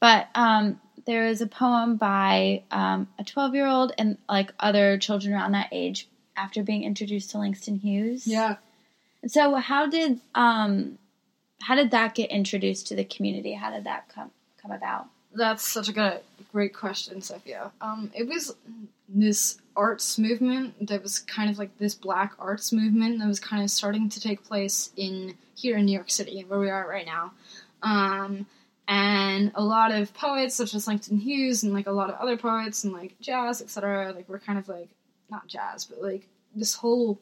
But 0.00 0.28
um, 0.34 0.80
was 1.06 1.40
a 1.40 1.46
poem 1.46 1.96
by 1.96 2.62
um, 2.70 3.08
a 3.18 3.24
12 3.24 3.54
year 3.54 3.66
old 3.66 3.92
and 3.96 4.18
like 4.28 4.52
other 4.58 4.98
children 4.98 5.32
around 5.34 5.52
that 5.52 5.68
age 5.72 6.08
after 6.36 6.62
being 6.62 6.82
introduced 6.84 7.30
to 7.30 7.38
Langston 7.38 7.78
Hughes. 7.78 8.26
yeah. 8.26 8.56
So 9.26 9.54
how 9.54 9.86
did 9.86 10.20
um 10.34 10.98
how 11.62 11.74
did 11.76 11.92
that 11.92 12.14
get 12.14 12.30
introduced 12.30 12.88
to 12.88 12.96
the 12.96 13.04
community? 13.04 13.52
How 13.54 13.70
did 13.70 13.84
that 13.84 14.08
come 14.08 14.30
come 14.60 14.70
about? 14.72 15.06
That's 15.32 15.66
such 15.66 15.88
a 15.88 15.92
good, 15.92 16.20
great 16.52 16.74
question, 16.74 17.22
Sophia. 17.22 17.72
Um, 17.80 18.10
it 18.14 18.28
was 18.28 18.54
this 19.08 19.58
arts 19.76 20.18
movement 20.18 20.86
that 20.88 21.02
was 21.02 21.18
kind 21.18 21.50
of 21.50 21.58
like 21.58 21.76
this 21.78 21.94
black 21.94 22.34
arts 22.38 22.72
movement 22.72 23.18
that 23.18 23.26
was 23.26 23.40
kind 23.40 23.62
of 23.62 23.70
starting 23.70 24.08
to 24.08 24.20
take 24.20 24.44
place 24.44 24.90
in 24.96 25.34
here 25.56 25.76
in 25.76 25.86
New 25.86 25.92
York 25.92 26.10
City, 26.10 26.44
where 26.46 26.60
we 26.60 26.70
are 26.70 26.88
right 26.88 27.06
now. 27.06 27.32
Um, 27.82 28.46
and 28.86 29.50
a 29.54 29.64
lot 29.64 29.92
of 29.92 30.12
poets, 30.14 30.54
such 30.54 30.74
as 30.74 30.86
Langston 30.86 31.18
Hughes 31.18 31.62
and 31.62 31.72
like 31.72 31.86
a 31.86 31.92
lot 31.92 32.10
of 32.10 32.16
other 32.16 32.36
poets 32.36 32.84
and 32.84 32.92
like 32.92 33.18
jazz, 33.20 33.62
etc., 33.62 34.12
like 34.12 34.28
were 34.28 34.38
kind 34.38 34.58
of 34.58 34.68
like 34.68 34.88
not 35.30 35.46
jazz, 35.46 35.84
but 35.84 36.02
like 36.02 36.28
this 36.54 36.74
whole 36.74 37.18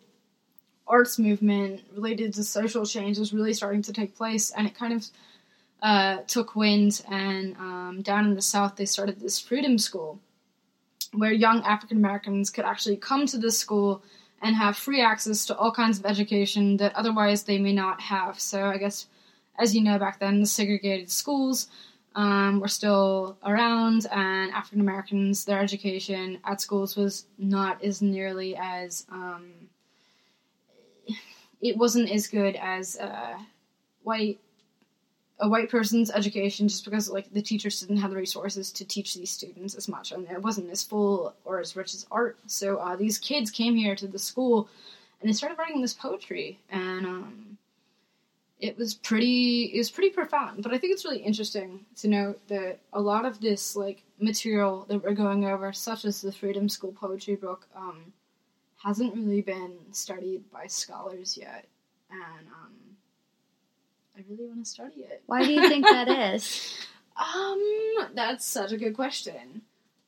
arts 0.87 1.19
movement 1.19 1.83
related 1.95 2.35
to 2.35 2.43
social 2.43 2.85
change 2.85 3.19
was 3.19 3.33
really 3.33 3.55
starting 3.55 3.83
to 3.83 3.93
take 3.93 4.17
place, 4.17 4.51
and 4.51 4.67
it 4.67 4.75
kind 4.75 4.93
of 4.93 5.07
uh, 5.83 6.19
took 6.27 6.57
wind. 6.57 7.03
And 7.09 7.57
um, 7.57 8.03
down 8.03 8.27
in 8.27 8.35
the 8.35 8.43
South, 8.43 8.77
they 8.77 8.85
started 8.85 9.21
this 9.21 9.39
freedom 9.39 9.79
school 9.79 10.19
where 11.13 11.33
young 11.33 11.63
African 11.63 11.99
Americans 11.99 12.51
could 12.51 12.65
actually 12.65 12.97
come 12.97 13.27
to 13.27 13.39
this 13.39 13.59
school 13.59 14.03
and 14.41 14.57
have 14.57 14.77
free 14.77 15.01
access 15.01 15.47
to 15.47 15.57
all 15.57 15.71
kinds 15.71 15.99
of 15.99 16.07
education 16.07 16.77
that 16.79 16.95
otherwise 16.97 17.45
they 17.45 17.59
may 17.59 17.73
not 17.73 18.01
have. 18.01 18.41
So 18.41 18.67
I 18.67 18.79
guess, 18.79 19.07
as 19.59 19.75
you 19.75 19.83
know, 19.83 19.99
back 19.99 20.19
then 20.19 20.41
the 20.41 20.47
segregated 20.47 21.11
schools 21.11 21.69
um, 22.15 22.61
were 22.61 22.69
still 22.69 23.39
around, 23.45 24.07
and 24.11 24.53
African 24.53 24.81
Americans, 24.81 25.45
their 25.45 25.61
education 25.61 26.39
at 26.45 26.61
schools 26.61 26.97
was 26.97 27.27
not 27.39 27.83
as 27.83 28.03
nearly 28.03 28.57
as 28.57 29.07
um, 29.11 29.53
it 31.61 31.77
wasn't 31.77 32.11
as 32.11 32.27
good 32.27 32.57
as 32.57 32.97
uh, 32.99 33.39
white 34.03 34.41
a 35.41 35.49
white 35.49 35.71
person's 35.71 36.11
education 36.11 36.69
just 36.69 36.85
because 36.85 37.11
like 37.11 37.33
the 37.33 37.43
teachers 37.43 37.81
didn't 37.81 37.97
have 37.97 38.11
the 38.11 38.17
resources 38.17 38.71
to 38.73 38.85
teach 38.85 39.15
these 39.15 39.31
students 39.31 39.75
as 39.75 39.89
much. 39.89 40.13
And 40.13 40.29
it 40.31 40.43
wasn't 40.43 40.71
as 40.71 40.83
full 40.83 41.35
or 41.45 41.59
as 41.59 41.75
rich 41.75 41.95
as 41.95 42.07
art. 42.11 42.39
So 42.47 42.77
uh, 42.77 42.97
these 42.97 43.19
kids 43.19 43.51
came 43.51 43.75
here 43.75 43.97
to 43.97 44.07
the 44.07 44.19
school 44.19 44.69
and 45.21 45.29
they 45.29 45.33
started 45.33 45.59
writing 45.59 45.81
this 45.81 45.95
poetry. 45.95 46.59
And 46.71 47.07
um, 47.07 47.59
it 48.61 48.79
was 48.79 48.95
pretty 48.95 49.65
it 49.75 49.79
was 49.79 49.91
pretty 49.91 50.11
profound. 50.11 50.63
But 50.63 50.73
i 50.73 50.79
think 50.79 50.93
it's 50.93 51.05
really 51.05 51.19
interesting 51.19 51.85
to 51.97 52.09
note 52.09 52.47
that 52.49 52.79
a 52.93 53.01
lot 53.01 53.27
of 53.27 53.41
this 53.41 53.75
like 53.75 54.03
material 54.21 54.87
that 54.89 55.03
we're 55.03 55.15
going 55.15 55.45
over 55.45 55.73
such 55.73 56.05
as 56.05 56.23
the 56.23 56.33
freedom 56.33 56.69
school 56.69 56.93
poetry 56.93 57.35
book 57.35 57.67
um, 57.75 58.13
hasn't 58.83 59.15
really 59.15 59.43
been 59.43 59.73
studied 59.91 60.49
by 60.53 60.67
scholars 60.67 61.37
yet. 61.37 61.67
And 62.11 62.47
um, 62.49 62.73
I 64.23 64.33
really 64.33 64.47
want 64.47 64.65
to 64.65 64.71
study 64.71 65.01
it. 65.01 65.23
Why 65.27 65.45
do 65.45 65.53
you 65.53 65.69
think 65.69 65.85
that 65.85 66.09
is? 66.35 66.77
um, 67.17 67.63
that's 68.15 68.45
such 68.45 68.73
a 68.73 68.77
good 68.77 68.95
question. 68.95 69.63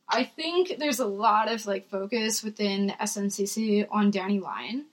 I 0.09 0.25
think 0.25 0.77
there's 0.79 1.01
a 1.01 1.07
lot 1.07 1.51
of 1.51 1.67
like 1.67 1.89
focus 1.89 2.43
within 2.43 2.89
the 2.89 2.93
SNCC 2.95 3.87
on 3.91 4.11
Danny 4.11 4.39
Lyon, 4.39 4.85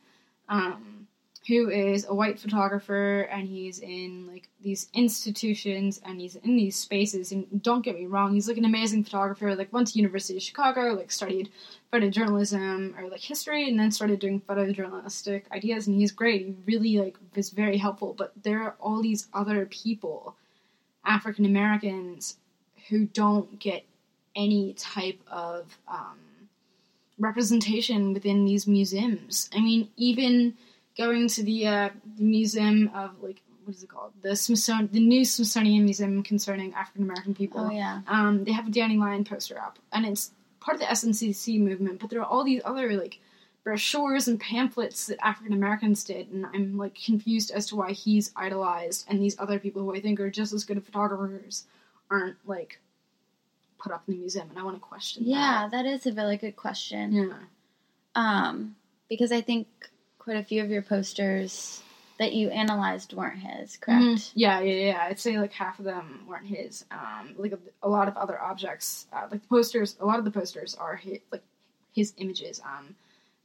um, 0.50 1.00
who 1.48 1.70
is 1.70 2.06
a 2.06 2.14
white 2.14 2.40
photographer 2.40 3.22
and 3.32 3.48
he's 3.48 3.80
in 3.80 4.28
like 4.28 4.48
these 4.62 4.90
institutions 4.94 6.00
and 6.06 6.22
he's 6.22 6.36
in 6.36 6.56
these 6.56 6.76
spaces. 6.76 7.32
And 7.32 7.64
don't 7.64 7.84
get 7.84 7.96
me 7.96 8.06
wrong, 8.06 8.34
he's 8.34 8.48
like 8.48 8.58
an 8.58 8.66
amazing 8.66 9.04
photographer. 9.04 9.56
Like 9.56 9.74
went 9.74 9.88
to 9.88 9.98
University 9.98 10.38
of 10.38 10.44
Chicago, 10.44 10.94
like 10.94 11.12
studied 11.12 11.50
photojournalism 11.92 12.98
or 12.98 13.10
like 13.10 13.22
history, 13.22 13.68
and 13.68 13.80
then 13.80 13.92
started 13.92 14.20
doing 14.20 14.40
photojournalistic 14.42 15.44
ideas. 15.52 15.88
And 15.88 16.00
he's 16.00 16.12
great. 16.12 16.46
He 16.46 16.56
really 16.68 17.00
like 17.00 17.18
was 17.36 17.50
very 17.50 17.78
helpful. 17.78 18.14
But 18.16 18.34
there 18.44 18.62
are 18.62 18.76
all 18.80 19.02
these 19.02 19.28
other 19.34 19.66
people, 19.66 20.36
African 21.04 21.46
Americans, 21.46 22.38
who 22.90 23.06
don't 23.06 23.58
get 23.60 23.84
any 24.36 24.74
type 24.74 25.20
of 25.28 25.76
um, 25.88 26.20
representation 27.18 28.14
within 28.14 28.46
these 28.46 28.68
museums. 28.68 29.50
I 29.56 29.60
mean, 29.60 29.90
even 29.98 30.56
going 30.98 31.28
to 31.28 31.44
the, 31.44 31.68
uh, 31.68 31.90
the 32.18 32.24
museum 32.24 32.92
of 32.94 33.22
like 33.22 33.42
what 33.64 33.76
is 33.76 33.84
it 33.84 33.90
called? 33.90 34.12
The 34.22 34.36
Smithsonian, 34.36 34.90
the 34.92 35.00
new 35.00 35.24
Smithsonian 35.24 35.86
Museum 35.86 36.24
concerning 36.24 36.74
African 36.74 37.04
American 37.04 37.36
people. 37.36 37.62
Oh 37.62 37.72
yeah. 37.72 38.02
Um, 38.08 38.44
they 38.44 38.52
have 38.52 38.68
a 38.68 38.72
Danny 38.72 38.98
Lyon 38.98 39.24
poster 39.24 39.60
up, 39.60 39.80
and 39.92 40.06
it's 40.06 40.32
part 40.60 40.76
of 40.76 40.82
the 40.82 40.88
SNCC 40.88 41.60
movement. 41.60 42.00
But 42.00 42.10
there 42.10 42.20
are 42.20 42.26
all 42.26 42.44
these 42.44 42.62
other 42.66 42.92
like 42.94 43.20
brochures 43.64 44.28
and 44.28 44.40
pamphlets 44.40 45.08
that 45.08 45.24
African 45.26 45.54
Americans 45.54 46.04
did, 46.04 46.32
and 46.32 46.46
I'm 46.54 46.78
like 46.78 46.96
confused 46.96 47.52
as 47.52 47.68
to 47.68 47.76
why 47.76 47.92
he's 47.92 48.32
idolized, 48.36 49.06
and 49.08 49.22
these 49.22 49.40
other 49.40 49.60
people 49.60 49.84
who 49.84 49.96
I 49.96 50.02
think 50.02 50.20
are 50.20 50.30
just 50.30 50.54
as 50.54 50.64
good 50.64 50.84
photographers 50.84 51.66
aren't 52.10 52.38
like 52.48 52.80
put 53.80 53.92
up 53.92 54.04
in 54.08 54.16
the 54.16 54.20
museum. 54.20 54.50
And 54.50 54.60
I 54.60 54.64
want 54.64 54.76
to 54.76 54.82
question. 54.82 55.24
Yeah, 55.26 55.68
that. 55.72 55.84
that 55.84 55.86
is 55.86 56.06
a 56.06 56.14
really 56.14 56.38
good 56.38 56.56
question. 56.56 57.14
Yeah. 57.14 57.34
Um, 58.16 58.76
because 59.08 59.32
I 59.32 59.42
think 59.42 59.68
quite 60.24 60.38
a 60.38 60.44
few 60.44 60.62
of 60.63 60.70
your 60.70 60.84
posters 60.84 61.82
that 62.20 62.34
you 62.34 62.50
analyzed 62.50 63.13
weren't 63.13 63.40
his, 63.40 63.78
correct? 63.78 64.04
Mhm. 64.04 64.32
Yeah, 64.36 64.60
yeah, 64.60 64.86
yeah. 64.86 65.08
I'd 65.10 65.20
say 65.20 65.40
like 65.40 65.51
half 65.54 65.80
of 65.80 65.86
them 65.86 66.25
weren't 66.28 66.46
his. 66.46 66.86
Um, 66.92 67.34
like 67.38 67.51
a, 67.54 67.60
a 67.82 67.90
lot 67.90 68.08
of 68.08 68.16
other 68.16 68.40
objects, 68.40 69.08
uh, 69.12 69.28
like 69.32 69.42
the 69.42 69.48
posters. 69.48 69.98
A 70.00 70.06
lot 70.06 70.20
of 70.20 70.25
the 70.25 70.32
posters 70.32 70.75
are 70.75 70.96
his, 70.96 71.18
like 71.32 71.42
his 71.94 72.13
images. 72.18 72.62
Um, 72.63 72.96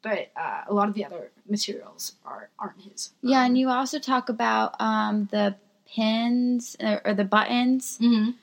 but 0.03 0.31
uh, 0.37 0.65
a 0.69 0.75
lot 0.75 0.89
of 0.89 0.95
the 0.95 1.07
other 1.07 1.31
materials 1.49 2.13
are 2.27 2.51
aren't 2.59 2.83
his. 2.83 3.13
Yeah, 3.23 3.41
Um, 3.41 3.47
and 3.47 3.59
you 3.59 3.71
also 3.71 3.99
talk 3.99 4.29
about 4.29 4.79
um, 4.79 5.29
the 5.33 5.57
pins 5.89 6.77
or, 6.79 7.01
or 7.07 7.15
the 7.15 7.25
buttons, 7.25 7.99
mhm. 8.01 8.35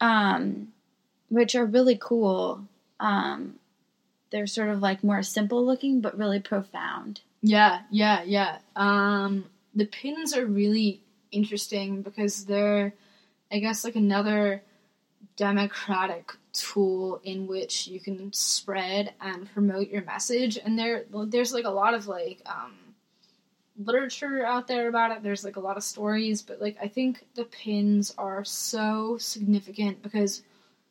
um, 0.00 0.72
which 1.28 1.54
are 1.54 1.66
really 1.66 1.98
cool. 2.00 2.66
Um, 2.98 3.56
they're 4.30 4.46
sort 4.46 4.70
of 4.70 4.80
like 4.80 5.04
more 5.04 5.22
simple 5.22 5.64
looking, 5.66 6.00
but 6.00 6.16
really 6.16 6.40
profound. 6.40 7.20
Yeah, 7.42 7.80
yeah, 7.90 8.22
yeah. 8.22 8.58
Um, 8.76 9.46
the 9.74 9.86
pins 9.86 10.34
are 10.36 10.46
really 10.46 11.02
interesting 11.30 12.02
because 12.02 12.44
they're, 12.44 12.94
I 13.50 13.58
guess, 13.58 13.84
like 13.84 13.96
another 13.96 14.62
democratic 15.36 16.32
tool 16.52 17.20
in 17.24 17.46
which 17.46 17.88
you 17.88 18.00
can 18.00 18.32
spread 18.32 19.14
and 19.20 19.52
promote 19.52 19.88
your 19.88 20.04
message. 20.04 20.58
And 20.58 20.78
there, 20.78 21.04
there's 21.10 21.52
like 21.52 21.64
a 21.64 21.70
lot 21.70 21.94
of 21.94 22.06
like 22.08 22.42
um, 22.46 22.74
literature 23.78 24.44
out 24.44 24.68
there 24.68 24.88
about 24.88 25.10
it. 25.12 25.22
There's 25.22 25.44
like 25.44 25.56
a 25.56 25.60
lot 25.60 25.76
of 25.76 25.82
stories, 25.82 26.42
but 26.42 26.60
like 26.60 26.76
I 26.82 26.88
think 26.88 27.24
the 27.34 27.44
pins 27.44 28.14
are 28.18 28.44
so 28.44 29.16
significant 29.18 30.02
because, 30.02 30.42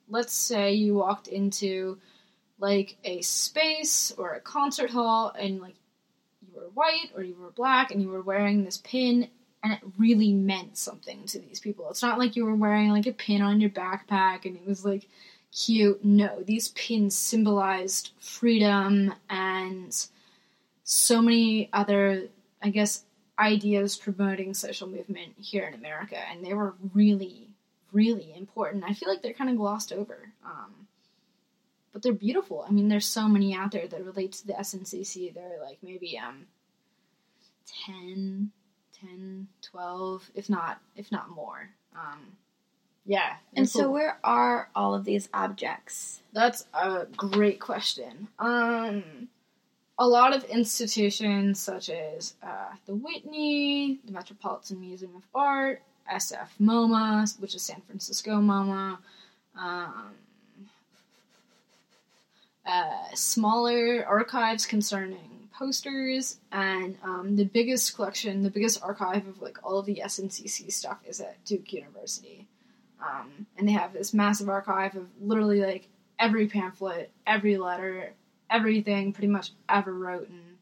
let's 0.10 0.34
say 0.34 0.74
you 0.74 0.96
walked 0.96 1.27
into 1.27 1.98
like 2.60 2.98
a 3.03 3.22
space 3.22 4.12
or 4.17 4.34
a 4.34 4.41
concert 4.41 4.89
hall 4.91 5.34
and 5.38 5.62
like 5.62 5.75
white 6.74 7.12
or 7.16 7.24
you 7.24 7.36
were 7.36 7.51
black 7.51 7.92
and 7.92 8.01
you 8.01 8.10
were 8.10 8.22
wearing 8.22 8.63
this 8.63 8.78
pin 8.78 9.30
and 9.63 9.74
it 9.74 9.80
really 9.98 10.34
meant 10.34 10.78
something 10.78 11.25
to 11.25 11.40
these 11.40 11.60
people. 11.60 11.90
It's 11.90 12.01
not 12.01 12.18
like 12.18 12.36
you 12.36 12.46
were 12.46 12.56
wearing 12.56 12.90
like 12.90 13.06
a 13.06 13.13
pin 13.13 13.42
on 13.42 13.62
your 13.62 13.70
backpack 13.70 14.46
and 14.46 14.56
it 14.56 14.66
was 14.66 14.84
like 14.84 15.08
cute. 15.51 16.04
No, 16.04 16.42
these 16.42 16.70
pins 16.70 17.16
symbolized 17.16 18.12
freedom 18.20 19.13
and 19.30 19.96
so 20.84 21.22
many 21.22 21.70
other, 21.72 22.28
I 22.62 22.70
guess, 22.70 23.04
ideas 23.38 23.98
promoting 23.98 24.54
social 24.54 24.88
movement 24.88 25.34
here 25.40 25.66
in 25.66 25.74
America, 25.74 26.18
and 26.30 26.46
they 26.46 26.54
were 26.54 26.75
really, 26.94 27.50
really 27.92 28.34
important. 28.36 28.84
I 28.88 28.94
feel 28.94 29.10
like 29.10 29.22
they're 29.22 29.34
kind 29.34 29.50
of 29.50 29.58
glossed 29.58 29.92
over. 29.94 30.32
Um, 30.46 30.88
but 31.92 32.04
they're 32.04 32.13
beautiful. 32.13 32.66
I 32.68 32.72
mean, 32.72 32.88
there's 32.88 33.06
so 33.06 33.28
many 33.28 33.54
out 33.54 33.72
there 33.72 33.88
that 33.88 34.06
relate 34.06 34.34
to 34.34 34.48
the 34.48 34.54
SNCC. 34.54 35.34
They're 35.34 35.60
like 35.62 35.80
maybe 35.82 36.18
um 36.18 36.46
10, 37.86 38.51
10, 39.00 39.48
12, 39.62 40.32
if 40.36 40.50
not 40.50 40.80
if 40.96 41.12
not 41.12 41.30
more. 41.30 41.70
Um, 41.96 42.38
yeah. 43.06 43.36
And 43.56 43.68
so, 43.70 43.84
cool. 43.84 43.94
where 43.94 44.18
are 44.24 44.70
all 44.75 44.94
of 44.94 45.06
these 45.06 45.30
objects? 45.34 46.22
That's 46.34 46.66
a 46.74 47.06
great 47.16 47.60
question. 47.60 48.28
Um, 48.40 49.30
a 49.98 50.08
lot 50.08 50.36
of 50.36 50.44
institutions 50.46 51.60
such 51.60 51.90
as 51.90 52.36
uh, 52.44 52.70
the 52.86 52.96
Whitney, 52.96 54.00
the 54.06 54.12
Metropolitan 54.12 54.80
Museum 54.80 55.16
of 55.16 55.24
Art, 55.34 55.82
SF 56.12 56.48
MoMA, 56.60 57.40
which 57.40 57.56
is 57.56 57.62
San 57.62 57.82
Francisco 57.82 58.40
MoMA, 58.40 58.98
um, 59.58 60.12
uh, 62.66 63.08
smaller 63.13 64.06
archives 64.08 64.66
concerning 64.66 65.30
posters, 65.53 66.38
and 66.51 66.98
um, 67.03 67.36
the 67.36 67.46
biggest 67.46 67.96
collection, 67.96 68.41
the 68.43 68.50
biggest 68.50 68.81
archive 68.84 69.27
of 69.27 69.41
like 69.41 69.58
all 69.63 69.79
of 69.79 69.86
the 69.86 70.01
SNCC 70.03 70.72
stuff 70.72 71.00
is 71.05 71.20
at 71.22 71.43
Duke 71.46 71.72
University. 71.74 72.48
Um, 73.01 73.48
and 73.58 73.67
they 73.67 73.72
have 73.72 73.93
this 73.93 74.13
massive 74.13 74.50
archive 74.50 74.96
of 74.96 75.08
literally 75.20 75.62
like 75.62 75.88
every 76.20 76.48
pamphlet, 76.48 77.12
every 77.25 77.58
letter, 77.58 78.13
everything 78.50 79.12
pretty 79.12 79.27
much 79.27 79.51
ever 79.67 79.93
wrote 79.93 80.29
and 80.29 80.58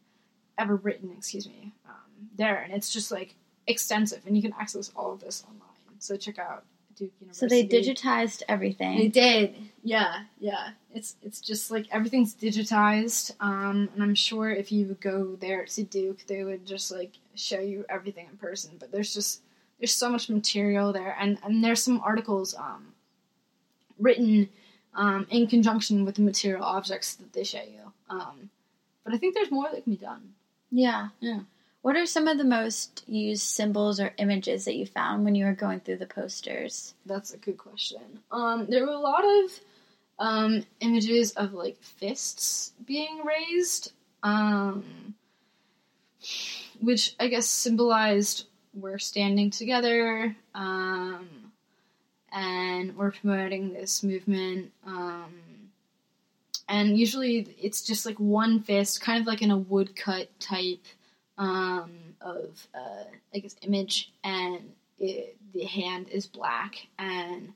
ever 0.58 0.76
written, 0.76 1.12
excuse 1.16 1.46
me, 1.46 1.72
um, 1.88 2.28
there. 2.36 2.62
And 2.62 2.72
it's 2.72 2.92
just 2.92 3.10
like 3.10 3.34
extensive, 3.66 4.22
and 4.26 4.36
you 4.36 4.42
can 4.42 4.54
access 4.58 4.90
all 4.96 5.12
of 5.12 5.20
this 5.20 5.44
online. 5.46 5.98
So 5.98 6.16
check 6.16 6.38
out 6.38 6.64
Duke 7.00 7.12
University. 7.20 7.48
So 7.48 7.48
they 7.48 7.66
digitized 7.66 8.42
everything. 8.48 8.98
They 8.98 9.08
did, 9.08 9.54
yeah, 9.82 10.24
yeah. 10.38 10.70
It's 10.92 11.16
it's 11.22 11.40
just 11.40 11.70
like 11.70 11.86
everything's 11.90 12.34
digitized, 12.34 13.32
um, 13.40 13.88
and 13.94 14.02
I'm 14.02 14.14
sure 14.14 14.50
if 14.50 14.70
you 14.70 14.96
go 15.00 15.36
there 15.36 15.64
to 15.64 15.82
Duke, 15.82 16.26
they 16.26 16.44
would 16.44 16.66
just 16.66 16.90
like 16.90 17.12
show 17.34 17.60
you 17.60 17.84
everything 17.88 18.26
in 18.30 18.36
person. 18.36 18.72
But 18.78 18.92
there's 18.92 19.14
just 19.14 19.40
there's 19.78 19.94
so 19.94 20.10
much 20.10 20.28
material 20.28 20.92
there, 20.92 21.16
and 21.18 21.38
and 21.42 21.64
there's 21.64 21.82
some 21.82 22.00
articles 22.04 22.54
um, 22.54 22.92
written 23.98 24.50
um, 24.94 25.26
in 25.30 25.46
conjunction 25.46 26.04
with 26.04 26.16
the 26.16 26.22
material 26.22 26.64
objects 26.64 27.14
that 27.14 27.32
they 27.32 27.44
show 27.44 27.62
you. 27.62 27.92
Um, 28.10 28.50
but 29.04 29.14
I 29.14 29.16
think 29.16 29.34
there's 29.34 29.50
more 29.50 29.68
that 29.72 29.84
can 29.84 29.92
be 29.94 29.98
done. 29.98 30.34
Yeah. 30.70 31.08
Yeah. 31.20 31.40
What 31.82 31.96
are 31.96 32.04
some 32.04 32.28
of 32.28 32.36
the 32.36 32.44
most 32.44 33.04
used 33.08 33.42
symbols 33.42 34.00
or 34.00 34.12
images 34.18 34.66
that 34.66 34.76
you 34.76 34.84
found 34.84 35.24
when 35.24 35.34
you 35.34 35.46
were 35.46 35.54
going 35.54 35.80
through 35.80 35.96
the 35.96 36.06
posters? 36.06 36.94
That's 37.06 37.32
a 37.32 37.38
good 37.38 37.56
question. 37.56 38.20
Um, 38.30 38.66
there 38.68 38.84
were 38.84 38.92
a 38.92 38.98
lot 38.98 39.24
of 39.24 39.60
um, 40.18 40.66
images 40.80 41.32
of 41.32 41.54
like 41.54 41.80
fists 41.80 42.72
being 42.84 43.22
raised, 43.24 43.92
um, 44.22 45.14
which 46.80 47.14
I 47.18 47.28
guess 47.28 47.48
symbolized 47.48 48.46
we're 48.74 48.98
standing 48.98 49.50
together 49.50 50.36
um, 50.54 51.28
and 52.30 52.94
we're 52.94 53.12
promoting 53.12 53.72
this 53.72 54.02
movement. 54.02 54.70
Um, 54.86 55.32
and 56.68 56.98
usually 56.98 57.48
it's 57.60 57.82
just 57.82 58.04
like 58.04 58.20
one 58.20 58.60
fist, 58.60 59.00
kind 59.00 59.20
of 59.20 59.26
like 59.26 59.40
in 59.40 59.50
a 59.50 59.56
woodcut 59.56 60.28
type 60.38 60.84
um, 61.40 61.90
of, 62.20 62.68
uh, 62.74 63.04
I 63.34 63.38
guess, 63.38 63.56
image, 63.62 64.12
and 64.22 64.74
it, 64.98 65.36
the 65.54 65.64
hand 65.64 66.10
is 66.10 66.26
black, 66.26 66.86
and 66.98 67.54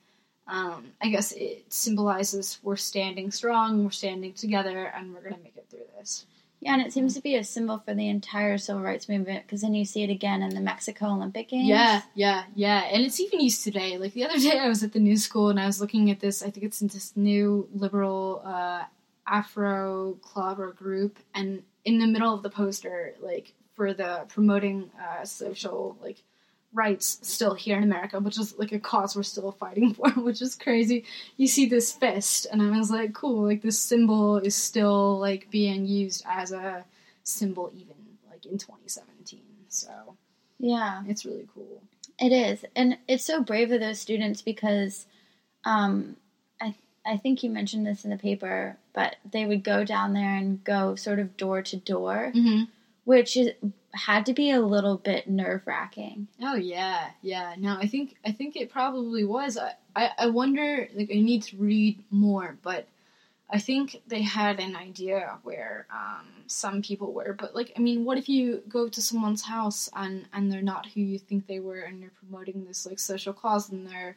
um, 0.49 0.87
I 1.03 1.11
guess 1.11 1.33
it 1.33 1.67
symbolizes 1.69 2.59
we're 2.63 2.77
standing 2.77 3.31
strong, 3.31 3.85
we're 3.85 3.91
standing 3.91 4.33
together, 4.33 4.87
and 4.87 5.13
we're 5.13 5.23
gonna 5.23 5.43
make 5.43 5.57
it 5.57 5.67
through 5.71 5.85
this. 5.99 6.25
Yeah, 6.61 6.73
and 6.73 6.83
it 6.83 6.95
seems 6.95 7.13
to 7.13 7.21
be 7.21 7.37
a 7.37 7.45
symbol 7.45 7.79
for 7.79 7.95
the 7.95 8.09
entire 8.09 8.57
civil 8.57 8.81
rights 8.81 9.07
movement 9.07 9.45
because 9.47 9.61
then 9.61 9.75
you 9.75 9.85
see 9.85 10.03
it 10.03 10.09
again 10.09 10.43
in 10.43 10.55
the 10.55 10.63
Mexico 10.63 11.09
Olympic 11.09 11.51
Games. 11.51 11.69
Yeah, 11.69 12.01
yeah, 12.15 12.45
yeah, 12.55 12.85
and 12.91 13.05
it's 13.05 13.21
even 13.21 13.41
used 13.41 13.65
today. 13.65 13.99
Like 13.99 14.15
the 14.15 14.25
other 14.25 14.39
day, 14.39 14.59
I 14.59 14.67
was 14.67 14.83
at 14.83 14.95
the 14.95 14.99
new 14.99 15.19
school 15.19 15.51
and 15.51 15.61
I 15.61 15.67
was 15.67 15.79
looking 15.79 16.11
at 16.11 16.21
this. 16.21 16.43
I 16.43 16.49
think 16.49 16.65
it's 16.65 16.81
in 16.81 16.89
this 16.89 17.13
new 17.15 17.69
liberal 17.75 18.41
uh, 18.47 18.85
Afro 19.27 20.17
club 20.23 20.59
or 20.59 20.73
group, 20.73 21.19
and 21.35 21.65
in 21.85 21.99
the 21.99 22.07
middle 22.07 22.33
of 22.33 22.43
the 22.43 22.49
poster, 22.49 23.15
like 23.21 23.53
for 23.75 23.93
the 23.93 24.25
promoting 24.29 24.91
uh, 25.01 25.25
social 25.25 25.97
like 26.03 26.19
rights 26.73 27.19
still 27.23 27.55
here 27.55 27.77
in 27.77 27.85
America, 27.85 28.19
which 28.19 28.39
is 28.39 28.59
like 28.59 28.73
a 28.73 28.79
cause 28.81 29.15
we're 29.15 29.23
still 29.23 29.53
fighting 29.53 29.95
for, 29.99 30.11
which 30.11 30.43
is 30.43 30.55
crazy. 30.57 31.05
You 31.37 31.47
see 31.47 31.67
this 31.67 31.93
fist, 31.93 32.47
and 32.51 32.61
I 32.63 32.77
was 32.77 32.91
like, 32.91 33.13
cool, 33.15 33.45
like 33.45 33.63
this 33.63 33.79
symbol 33.79 34.39
is 34.39 34.55
still 34.55 35.19
like 35.19 35.51
being 35.51 35.87
used 35.87 36.25
as 36.29 36.53
a 36.53 36.85
symbol 37.23 37.71
even 37.77 37.95
like 38.31 38.45
in 38.47 38.59
2017. 38.59 39.41
So 39.69 40.17
Yeah, 40.59 41.03
it's 41.07 41.25
really 41.25 41.47
cool. 41.55 41.83
it 42.19 42.33
is. 42.33 42.65
And 42.77 42.99
it's 43.09 43.25
so 43.25 43.43
brave 43.43 43.71
of 43.73 43.81
those 43.81 43.99
students 44.01 44.43
because 44.43 45.07
um, 45.65 46.17
I, 46.61 46.75
I 47.07 47.17
think 47.17 47.43
you 47.43 47.51
mentioned 47.51 47.87
this 47.87 48.05
in 48.05 48.11
the 48.11 48.17
paper, 48.17 48.77
but 48.93 49.17
they 49.31 49.47
would 49.47 49.65
go 49.65 49.85
down 49.85 50.13
there 50.13 50.35
and 50.37 50.63
go 50.65 50.95
sort 50.97 51.19
of 51.19 51.37
door 51.37 51.63
to 51.63 51.77
door, 51.77 52.33
Mm-hmm. 52.35 52.65
Which 53.05 53.37
is, 53.37 53.51
had 53.93 54.27
to 54.27 54.33
be 54.33 54.51
a 54.51 54.61
little 54.61 54.97
bit 54.97 55.29
nerve 55.29 55.63
wracking. 55.67 56.29
Oh 56.43 56.57
yeah, 56.57 57.11
yeah. 57.23 57.55
No, 57.59 57.77
I 57.77 57.87
think 57.87 58.17
I 58.25 58.33
think 58.33 58.57
it 58.57 58.71
probably 58.71 59.25
was. 59.25 59.57
I, 59.57 59.75
I 59.95 60.11
I 60.19 60.27
wonder. 60.29 60.89
Like, 60.95 61.11
I 61.13 61.21
need 61.21 61.43
to 61.45 61.57
read 61.57 62.03
more, 62.11 62.57
but 62.63 62.89
I 63.51 63.59
think 63.59 64.03
they 64.07 64.23
had 64.23 64.59
an 64.59 64.75
idea 64.75 65.39
where 65.43 65.87
um, 65.93 66.27
some 66.47 66.83
people 66.83 67.13
were. 67.13 67.35
But 67.39 67.55
like, 67.55 67.73
I 67.77 67.81
mean, 67.81 68.05
what 68.05 68.19
if 68.19 68.29
you 68.29 68.63
go 68.69 68.89
to 68.89 69.03
someone's 69.03 69.43
house 69.43 69.89
and 69.95 70.27
and 70.33 70.51
they're 70.51 70.63
not 70.63 70.87
who 70.87 71.01
you 71.01 71.19
think 71.19 71.47
they 71.47 71.61
were, 71.61 71.81
and 71.81 72.01
you're 72.01 72.11
promoting 72.11 72.65
this 72.65 72.87
like 72.87 72.99
social 72.99 73.33
cause, 73.33 73.71
and 73.71 73.87
they're 73.87 74.17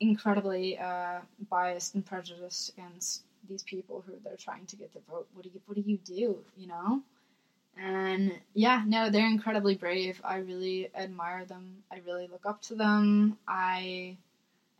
incredibly 0.00 0.76
uh, 0.78 1.20
biased 1.48 1.94
and 1.94 2.04
prejudiced 2.04 2.70
against 2.70 3.22
these 3.48 3.62
people 3.62 4.02
who 4.06 4.14
they're 4.24 4.36
trying 4.36 4.66
to 4.66 4.76
get 4.76 4.92
to 4.92 4.98
vote. 5.08 5.28
What 5.34 5.44
do 5.44 5.50
you 5.54 5.60
what 5.66 5.76
do 5.76 5.82
you 5.86 5.98
do? 5.98 6.38
You 6.56 6.66
know. 6.66 7.02
And 7.80 8.38
yeah, 8.54 8.82
no, 8.86 9.10
they're 9.10 9.26
incredibly 9.26 9.74
brave. 9.74 10.20
I 10.24 10.36
really 10.38 10.90
admire 10.94 11.44
them. 11.44 11.82
I 11.90 12.00
really 12.06 12.26
look 12.26 12.46
up 12.46 12.62
to 12.62 12.74
them. 12.74 13.38
I 13.48 14.16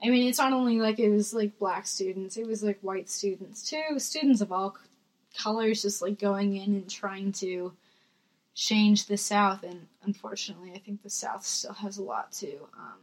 I 0.05 0.09
mean, 0.09 0.29
it's 0.29 0.39
not 0.39 0.53
only 0.53 0.81
like 0.81 0.99
it 0.99 1.11
was 1.11 1.33
like 1.33 1.59
black 1.59 1.87
students, 1.87 2.37
it 2.37 2.47
was 2.47 2.63
like 2.63 2.79
white 2.81 3.09
students 3.09 3.69
too, 3.69 3.99
students 3.99 4.41
of 4.41 4.51
all 4.51 4.77
colors 5.37 5.83
just 5.83 6.03
like 6.03 6.19
going 6.19 6.57
in 6.57 6.75
and 6.75 6.91
trying 6.91 7.33
to 7.33 7.73
change 8.55 9.07
the 9.07 9.17
South. 9.17 9.63
And 9.63 9.87
unfortunately, 10.03 10.73
I 10.75 10.79
think 10.79 11.03
the 11.03 11.11
South 11.11 11.47
still 11.47 11.75
has 11.75 11.99
a 11.99 12.03
lot 12.03 12.33
to 12.33 12.53
um, 12.77 12.99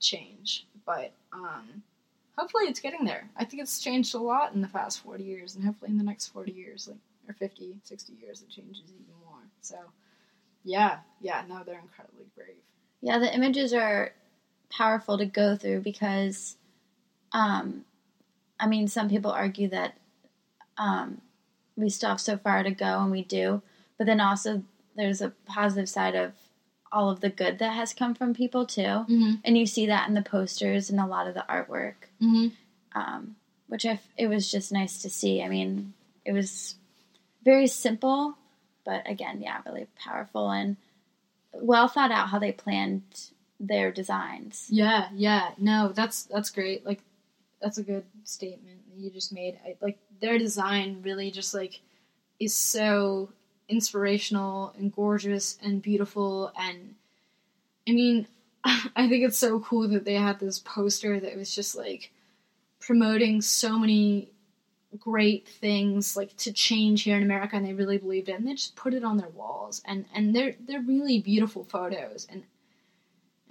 change. 0.00 0.66
But 0.84 1.12
um, 1.32 1.82
hopefully, 2.36 2.64
it's 2.64 2.80
getting 2.80 3.04
there. 3.04 3.28
I 3.36 3.44
think 3.44 3.62
it's 3.62 3.80
changed 3.80 4.14
a 4.14 4.18
lot 4.18 4.54
in 4.54 4.60
the 4.60 4.68
past 4.68 5.02
40 5.02 5.22
years, 5.22 5.54
and 5.54 5.64
hopefully, 5.64 5.92
in 5.92 5.98
the 5.98 6.04
next 6.04 6.28
40 6.28 6.52
years, 6.52 6.88
like 6.88 6.98
or 7.28 7.34
50, 7.34 7.76
60 7.82 8.12
years, 8.20 8.42
it 8.42 8.50
changes 8.50 8.82
even 8.92 9.04
more. 9.24 9.38
So, 9.60 9.76
yeah, 10.64 10.98
yeah, 11.20 11.42
no, 11.48 11.62
they're 11.64 11.78
incredibly 11.80 12.26
brave. 12.36 12.56
Yeah, 13.00 13.18
the 13.18 13.34
images 13.34 13.72
are 13.72 14.12
powerful 14.70 15.18
to 15.18 15.26
go 15.26 15.56
through 15.56 15.80
because, 15.80 16.56
um, 17.32 17.84
I 18.58 18.66
mean, 18.66 18.88
some 18.88 19.08
people 19.08 19.30
argue 19.30 19.68
that 19.68 19.96
um, 20.78 21.20
we 21.76 21.90
still 21.90 22.10
have 22.10 22.20
so 22.20 22.36
far 22.36 22.62
to 22.62 22.70
go, 22.70 23.00
and 23.00 23.10
we 23.10 23.22
do. 23.22 23.62
But 23.98 24.06
then 24.06 24.20
also, 24.20 24.62
there's 24.96 25.20
a 25.20 25.30
positive 25.46 25.88
side 25.88 26.14
of 26.14 26.32
all 26.92 27.10
of 27.10 27.20
the 27.20 27.28
good 27.30 27.58
that 27.58 27.72
has 27.74 27.92
come 27.92 28.14
from 28.14 28.34
people 28.34 28.64
too, 28.66 28.82
Mm-hmm. 28.82 29.32
and 29.44 29.58
you 29.58 29.66
see 29.66 29.86
that 29.86 30.08
in 30.08 30.14
the 30.14 30.22
posters 30.22 30.88
and 30.90 31.00
a 31.00 31.06
lot 31.06 31.26
of 31.26 31.34
the 31.34 31.44
artwork, 31.48 31.94
Mm-hmm. 32.22 32.48
um, 32.98 33.36
which 33.66 33.84
I 33.84 33.90
f- 33.90 34.08
it 34.16 34.28
was 34.28 34.50
just 34.50 34.70
nice 34.72 35.02
to 35.02 35.10
see. 35.10 35.42
I 35.42 35.48
mean, 35.48 35.92
it 36.24 36.32
was 36.32 36.76
very 37.44 37.66
simple, 37.66 38.36
but 38.84 39.08
again, 39.08 39.40
yeah, 39.40 39.60
really 39.66 39.86
powerful 39.96 40.50
and 40.50 40.76
well 41.52 41.88
thought 41.88 42.10
out 42.10 42.30
how 42.30 42.38
they 42.38 42.52
planned 42.52 43.02
their 43.60 43.92
designs. 43.92 44.66
Yeah, 44.70 45.08
yeah. 45.14 45.50
No, 45.58 45.92
that's 45.94 46.24
that's 46.24 46.50
great. 46.50 46.84
Like 46.84 47.00
that's 47.60 47.78
a 47.78 47.82
good 47.82 48.04
statement 48.24 48.80
that 48.90 48.98
you 48.98 49.10
just 49.10 49.32
made. 49.32 49.58
I, 49.64 49.76
like 49.80 49.98
their 50.20 50.38
design 50.38 51.00
really 51.02 51.30
just 51.30 51.54
like 51.54 51.80
is 52.40 52.56
so 52.56 53.30
inspirational 53.68 54.74
and 54.76 54.94
gorgeous 54.94 55.58
and 55.62 55.80
beautiful 55.80 56.52
and 56.58 56.94
I 57.86 57.92
mean, 57.92 58.26
I 58.64 59.08
think 59.08 59.24
it's 59.24 59.38
so 59.38 59.60
cool 59.60 59.88
that 59.88 60.04
they 60.04 60.14
had 60.14 60.40
this 60.40 60.58
poster 60.58 61.20
that 61.20 61.36
was 61.36 61.54
just 61.54 61.76
like 61.76 62.10
promoting 62.80 63.40
so 63.40 63.78
many 63.78 64.30
great 64.98 65.48
things 65.48 66.16
like 66.16 66.36
to 66.36 66.52
change 66.52 67.02
here 67.02 67.16
in 67.16 67.22
America 67.22 67.56
and 67.56 67.66
they 67.66 67.72
really 67.72 67.98
believed 67.98 68.28
it 68.28 68.32
and 68.38 68.46
they 68.46 68.54
just 68.54 68.76
put 68.76 68.94
it 68.94 69.04
on 69.04 69.16
their 69.16 69.28
walls 69.30 69.82
and 69.84 70.04
and 70.14 70.34
they're 70.34 70.54
they're 70.66 70.80
really 70.80 71.20
beautiful 71.20 71.64
photos 71.64 72.26
and 72.30 72.44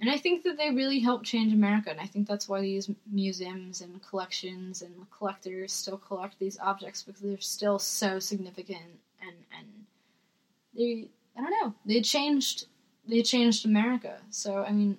and 0.00 0.10
I 0.10 0.18
think 0.18 0.42
that 0.44 0.56
they 0.58 0.70
really 0.70 0.98
helped 0.98 1.24
change 1.24 1.52
America 1.52 1.90
and 1.90 2.00
I 2.00 2.06
think 2.06 2.26
that's 2.26 2.48
why 2.48 2.60
these 2.60 2.90
museums 3.10 3.80
and 3.80 4.02
collections 4.02 4.82
and 4.82 4.92
collectors 5.10 5.72
still 5.72 5.98
collect 5.98 6.38
these 6.38 6.58
objects 6.58 7.02
because 7.02 7.20
they're 7.20 7.40
still 7.40 7.78
so 7.78 8.18
significant 8.18 9.00
and 9.20 9.36
and 9.56 9.66
they 10.76 11.08
I 11.36 11.40
don't 11.40 11.50
know 11.50 11.74
they 11.84 12.00
changed 12.00 12.66
they 13.06 13.22
changed 13.22 13.66
America. 13.66 14.18
So 14.30 14.64
I 14.64 14.72
mean 14.72 14.98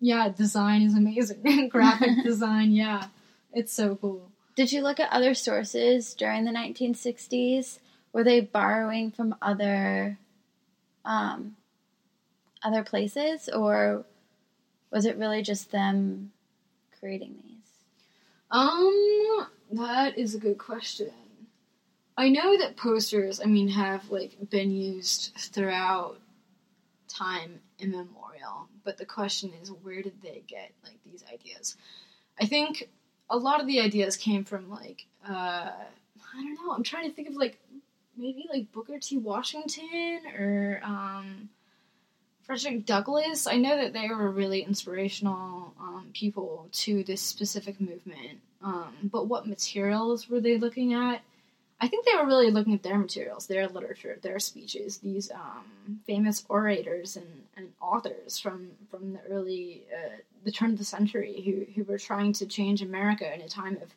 yeah 0.00 0.28
design 0.28 0.82
is 0.82 0.94
amazing. 0.94 1.68
Graphic 1.70 2.10
design 2.22 2.72
yeah 2.72 3.06
it's 3.52 3.72
so 3.72 3.96
cool 3.96 4.30
Did 4.58 4.72
you 4.72 4.82
look 4.82 4.98
at 4.98 5.12
other 5.12 5.34
sources 5.34 6.14
during 6.14 6.44
the 6.44 6.50
1960s? 6.50 7.78
Were 8.12 8.24
they 8.24 8.40
borrowing 8.40 9.12
from 9.12 9.36
other 9.40 10.18
um, 11.04 11.54
other 12.64 12.82
places, 12.82 13.48
or 13.48 14.04
was 14.90 15.06
it 15.06 15.16
really 15.16 15.42
just 15.42 15.70
them 15.70 16.32
creating 16.98 17.36
these? 17.44 17.70
Um, 18.50 19.46
that 19.74 20.18
is 20.18 20.34
a 20.34 20.40
good 20.40 20.58
question. 20.58 21.12
I 22.16 22.28
know 22.28 22.58
that 22.58 22.76
posters, 22.76 23.40
I 23.40 23.44
mean, 23.44 23.68
have 23.68 24.10
like 24.10 24.50
been 24.50 24.72
used 24.72 25.34
throughout 25.36 26.18
time 27.06 27.60
immemorial, 27.78 28.68
but 28.82 28.98
the 28.98 29.06
question 29.06 29.52
is, 29.62 29.70
where 29.70 30.02
did 30.02 30.20
they 30.20 30.42
get 30.48 30.72
like 30.82 30.98
these 31.04 31.22
ideas? 31.32 31.76
I 32.40 32.46
think 32.46 32.88
a 33.30 33.36
lot 33.36 33.60
of 33.60 33.66
the 33.66 33.80
ideas 33.80 34.16
came 34.16 34.44
from 34.44 34.70
like 34.70 35.06
uh, 35.28 35.70
I 35.70 36.42
don't 36.42 36.54
know. 36.54 36.72
I'm 36.72 36.82
trying 36.82 37.08
to 37.08 37.14
think 37.14 37.28
of 37.28 37.36
like 37.36 37.58
maybe 38.16 38.46
like 38.50 38.72
Booker 38.72 38.98
T. 38.98 39.16
Washington 39.16 40.20
or 40.38 40.80
um, 40.82 41.48
Frederick 42.48 42.86
Douglass, 42.86 43.46
I 43.46 43.56
know 43.56 43.76
that 43.76 43.92
they 43.92 44.08
were 44.08 44.30
really 44.30 44.62
inspirational 44.62 45.74
um, 45.78 46.06
people 46.14 46.68
to 46.72 47.04
this 47.04 47.20
specific 47.20 47.78
movement. 47.78 48.40
Um, 48.62 48.94
but 49.04 49.26
what 49.26 49.46
materials 49.46 50.30
were 50.30 50.40
they 50.40 50.56
looking 50.56 50.94
at? 50.94 51.20
I 51.80 51.86
think 51.86 52.04
they 52.04 52.16
were 52.16 52.26
really 52.26 52.50
looking 52.50 52.74
at 52.74 52.82
their 52.82 52.98
materials, 52.98 53.46
their 53.46 53.68
literature, 53.68 54.18
their 54.20 54.40
speeches. 54.40 54.98
These 54.98 55.30
um, 55.30 56.00
famous 56.06 56.44
orators 56.48 57.16
and, 57.16 57.44
and 57.56 57.72
authors 57.80 58.38
from 58.38 58.70
from 58.90 59.12
the 59.12 59.20
early 59.30 59.84
uh, 59.94 60.16
the 60.44 60.50
turn 60.50 60.72
of 60.72 60.78
the 60.78 60.84
century 60.84 61.40
who 61.44 61.72
who 61.74 61.84
were 61.84 61.98
trying 61.98 62.32
to 62.34 62.46
change 62.46 62.82
America 62.82 63.32
in 63.32 63.42
a 63.42 63.48
time 63.48 63.76
of 63.80 63.94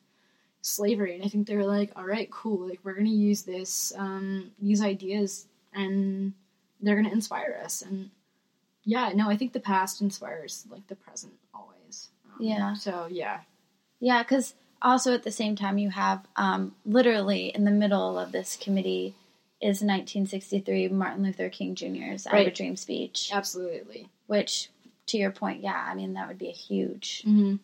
slavery. 0.61 1.15
And 1.15 1.23
I 1.23 1.27
think 1.27 1.47
they 1.47 1.55
were 1.55 1.65
like, 1.65 1.91
all 1.95 2.05
right, 2.05 2.29
cool, 2.29 2.67
like 2.69 2.79
we're 2.83 2.93
gonna 2.93 3.09
use 3.09 3.43
this 3.43 3.93
um, 3.97 4.51
these 4.61 4.81
ideas 4.81 5.47
and 5.73 6.33
they're 6.81 6.95
gonna 6.95 7.09
inspire 7.09 7.59
us. 7.63 7.81
And 7.81 8.11
yeah, 8.83 9.11
no, 9.15 9.29
I 9.29 9.37
think 9.37 9.53
the 9.53 9.59
past 9.59 10.01
inspires 10.01 10.65
like 10.69 10.85
the 10.87 10.95
present 10.95 11.33
always. 11.53 12.09
Um, 12.25 12.37
Yeah. 12.39 12.73
So 12.75 13.07
yeah. 13.09 13.39
Yeah, 13.99 14.23
because 14.23 14.53
also 14.81 15.13
at 15.13 15.23
the 15.23 15.31
same 15.31 15.55
time, 15.55 15.77
you 15.77 15.89
have 15.89 16.25
um, 16.35 16.75
literally 16.85 17.47
in 17.47 17.65
the 17.65 17.71
middle 17.71 18.17
of 18.17 18.31
this 18.31 18.57
committee 18.59 19.15
is 19.61 19.81
1963 19.81 20.87
Martin 20.89 21.23
Luther 21.23 21.49
King 21.49 21.75
Jr.'s 21.75 22.25
I 22.25 22.37
Have 22.37 22.47
a 22.47 22.51
Dream 22.51 22.75
speech, 22.75 23.29
Absolutely. 23.31 24.09
which, 24.27 24.69
to 25.07 25.17
your 25.17 25.31
point, 25.31 25.61
yeah, 25.61 25.85
I 25.87 25.93
mean, 25.93 26.13
that 26.13 26.27
would 26.27 26.39
be 26.39 26.49
a 26.49 26.53
huge. 26.53 27.23
Mm-hmm. 27.27 27.57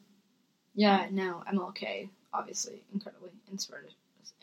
Yeah, 0.76 1.08
no, 1.10 1.44
MLK 1.52 2.10
obviously 2.34 2.84
incredibly 2.94 3.32
inspired, 3.52 3.94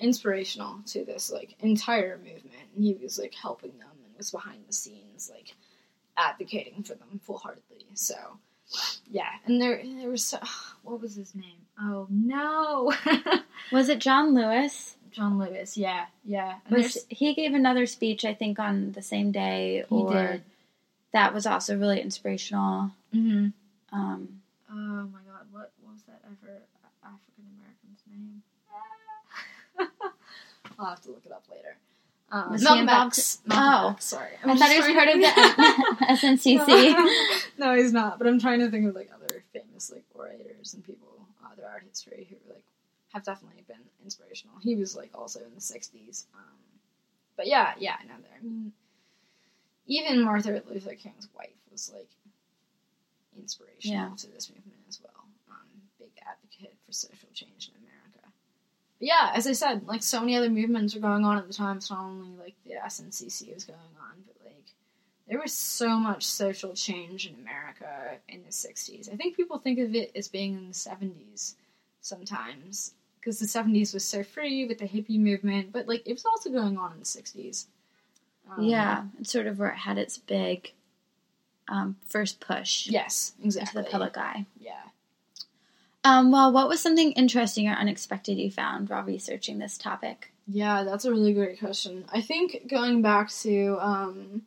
inspirational 0.00 0.80
to 0.86 1.04
this 1.04 1.30
like 1.30 1.54
entire 1.60 2.18
movement, 2.18 2.66
and 2.74 2.84
he 2.84 2.94
was 2.94 3.18
like 3.18 3.34
helping 3.34 3.78
them 3.78 3.88
and 4.04 4.16
was 4.16 4.30
behind 4.30 4.64
the 4.66 4.72
scenes 4.72 5.30
like 5.32 5.54
advocating 6.16 6.82
for 6.82 6.94
them 6.94 7.20
full 7.22 7.38
heartedly. 7.38 7.86
So 7.94 8.14
yeah, 9.10 9.28
and 9.46 9.60
there 9.60 9.80
there 9.84 10.08
was 10.10 10.24
so, 10.24 10.38
what 10.82 11.00
was 11.00 11.14
his 11.14 11.34
name? 11.34 11.66
Oh 11.80 12.06
no, 12.10 12.92
Was 13.72 13.88
it 13.88 13.98
John 13.98 14.34
Lewis? 14.34 14.96
John 15.10 15.38
Lewis. 15.38 15.76
Yeah, 15.76 16.06
yeah. 16.24 16.56
And 16.66 16.76
Was 16.76 17.06
he 17.08 17.34
gave 17.34 17.54
another 17.54 17.86
speech? 17.86 18.24
I 18.24 18.34
think 18.34 18.58
on 18.58 18.92
the 18.92 19.02
same 19.02 19.30
day, 19.32 19.84
He 19.88 19.94
or 19.94 20.12
did. 20.12 20.42
that 21.12 21.32
was 21.32 21.46
also 21.46 21.76
really 21.78 22.00
inspirational. 22.00 22.90
Mhm. 23.14 23.52
Um, 23.92 24.40
Oh 24.70 24.74
my 25.12 25.20
god, 25.30 25.46
what 25.52 25.70
was 25.88 26.02
that 26.08 26.20
ever 26.26 26.62
African 27.04 27.44
American's 27.56 28.02
name? 28.10 28.42
I'll 30.78 30.86
have 30.86 31.00
to 31.02 31.10
look 31.10 31.22
it 31.24 31.32
up 31.32 31.44
later. 31.50 31.76
Um, 32.34 32.50
Was 32.52 32.62
he 32.62 32.64
Malcolm 32.64 32.80
involved- 32.82 33.38
Oh. 33.50 33.96
Sorry. 34.00 34.30
I 34.44 34.56
thought 34.56 34.70
he 34.70 34.78
was 34.78 34.86
part 34.88 35.08
of 35.08 35.20
the 35.20 36.06
SNCC. 36.18 37.48
no, 37.58 37.74
he's 37.76 37.92
not. 37.92 38.18
But 38.18 38.26
I'm 38.26 38.40
trying 38.40 38.58
to 38.60 38.70
think 38.70 38.88
of 38.88 38.94
like 38.96 39.10
other 39.14 39.44
famous 39.52 39.90
like 39.92 40.04
orators 40.14 40.74
and 40.74 40.82
people 40.84 41.28
uh, 41.44 41.54
throughout 41.54 41.82
history 41.88 42.26
who 42.28 42.36
like 42.52 42.64
have 43.12 43.22
definitely 43.24 43.62
been 43.68 43.78
inspirational. 44.02 44.56
He 44.60 44.74
was 44.74 44.96
like 44.96 45.10
also 45.14 45.40
in 45.40 45.54
the 45.54 45.60
'60s. 45.60 46.24
Um, 46.34 46.40
but 47.36 47.46
yeah, 47.46 47.74
yeah, 47.78 47.96
no, 48.08 48.14
there. 48.20 48.38
I 48.40 48.42
mean, 48.42 48.72
even 49.86 50.24
Martin 50.24 50.60
Luther 50.68 50.94
King's 50.96 51.28
wife 51.36 51.54
was 51.70 51.92
like 51.94 52.10
inspirational 53.38 54.08
Yeah. 54.10 54.16
to 54.16 54.26
this 54.30 54.50
movement 54.50 54.80
as 54.88 55.00
well. 55.02 55.24
Um, 55.50 55.68
big 56.00 56.10
advocate 56.26 56.74
for 56.84 56.92
social 56.92 57.28
change 57.32 57.68
in 57.68 57.74
America. 57.82 58.23
But 58.98 59.08
yeah, 59.08 59.32
as 59.34 59.46
I 59.46 59.52
said, 59.52 59.86
like 59.86 60.02
so 60.02 60.20
many 60.20 60.36
other 60.36 60.50
movements 60.50 60.94
were 60.94 61.00
going 61.00 61.24
on 61.24 61.38
at 61.38 61.46
the 61.46 61.54
time. 61.54 61.78
It's 61.78 61.90
not 61.90 62.04
only 62.04 62.36
like 62.38 62.54
the 62.64 62.72
SNCC 62.86 63.52
was 63.54 63.64
going 63.64 63.78
on, 64.00 64.22
but 64.26 64.36
like 64.44 64.74
there 65.28 65.40
was 65.40 65.52
so 65.52 65.98
much 65.98 66.24
social 66.24 66.74
change 66.74 67.26
in 67.26 67.34
America 67.34 68.18
in 68.28 68.42
the 68.44 68.50
60s. 68.50 69.12
I 69.12 69.16
think 69.16 69.36
people 69.36 69.58
think 69.58 69.78
of 69.78 69.94
it 69.94 70.12
as 70.14 70.28
being 70.28 70.54
in 70.54 70.68
the 70.68 70.74
70s 70.74 71.54
sometimes 72.00 72.92
because 73.18 73.38
the 73.38 73.46
70s 73.46 73.94
was 73.94 74.04
so 74.04 74.22
free 74.22 74.66
with 74.66 74.78
the 74.78 74.86
hippie 74.86 75.18
movement, 75.18 75.72
but 75.72 75.88
like 75.88 76.06
it 76.06 76.12
was 76.12 76.24
also 76.26 76.50
going 76.50 76.76
on 76.76 76.92
in 76.92 76.98
the 76.98 77.04
60s. 77.04 77.66
Um, 78.50 78.62
yeah, 78.64 79.04
it's 79.18 79.32
sort 79.32 79.46
of 79.46 79.58
where 79.58 79.70
it 79.70 79.78
had 79.78 79.96
its 79.96 80.18
big 80.18 80.72
um, 81.68 81.96
first 82.06 82.40
push 82.40 82.86
Yes, 82.88 83.32
into 83.38 83.46
exactly. 83.58 83.82
the 83.82 83.88
public 83.88 84.18
eye. 84.18 84.44
Yeah. 84.60 84.72
Um, 86.04 86.30
well, 86.30 86.52
what 86.52 86.68
was 86.68 86.80
something 86.82 87.12
interesting 87.12 87.66
or 87.66 87.72
unexpected 87.72 88.36
you 88.36 88.50
found 88.50 88.90
while 88.90 89.02
researching 89.02 89.58
this 89.58 89.78
topic? 89.78 90.30
Yeah, 90.46 90.84
that's 90.84 91.06
a 91.06 91.10
really 91.10 91.32
great 91.32 91.58
question. 91.58 92.04
I 92.12 92.20
think 92.20 92.68
going 92.68 93.00
back 93.00 93.30
to 93.42 93.78
um, 93.80 94.42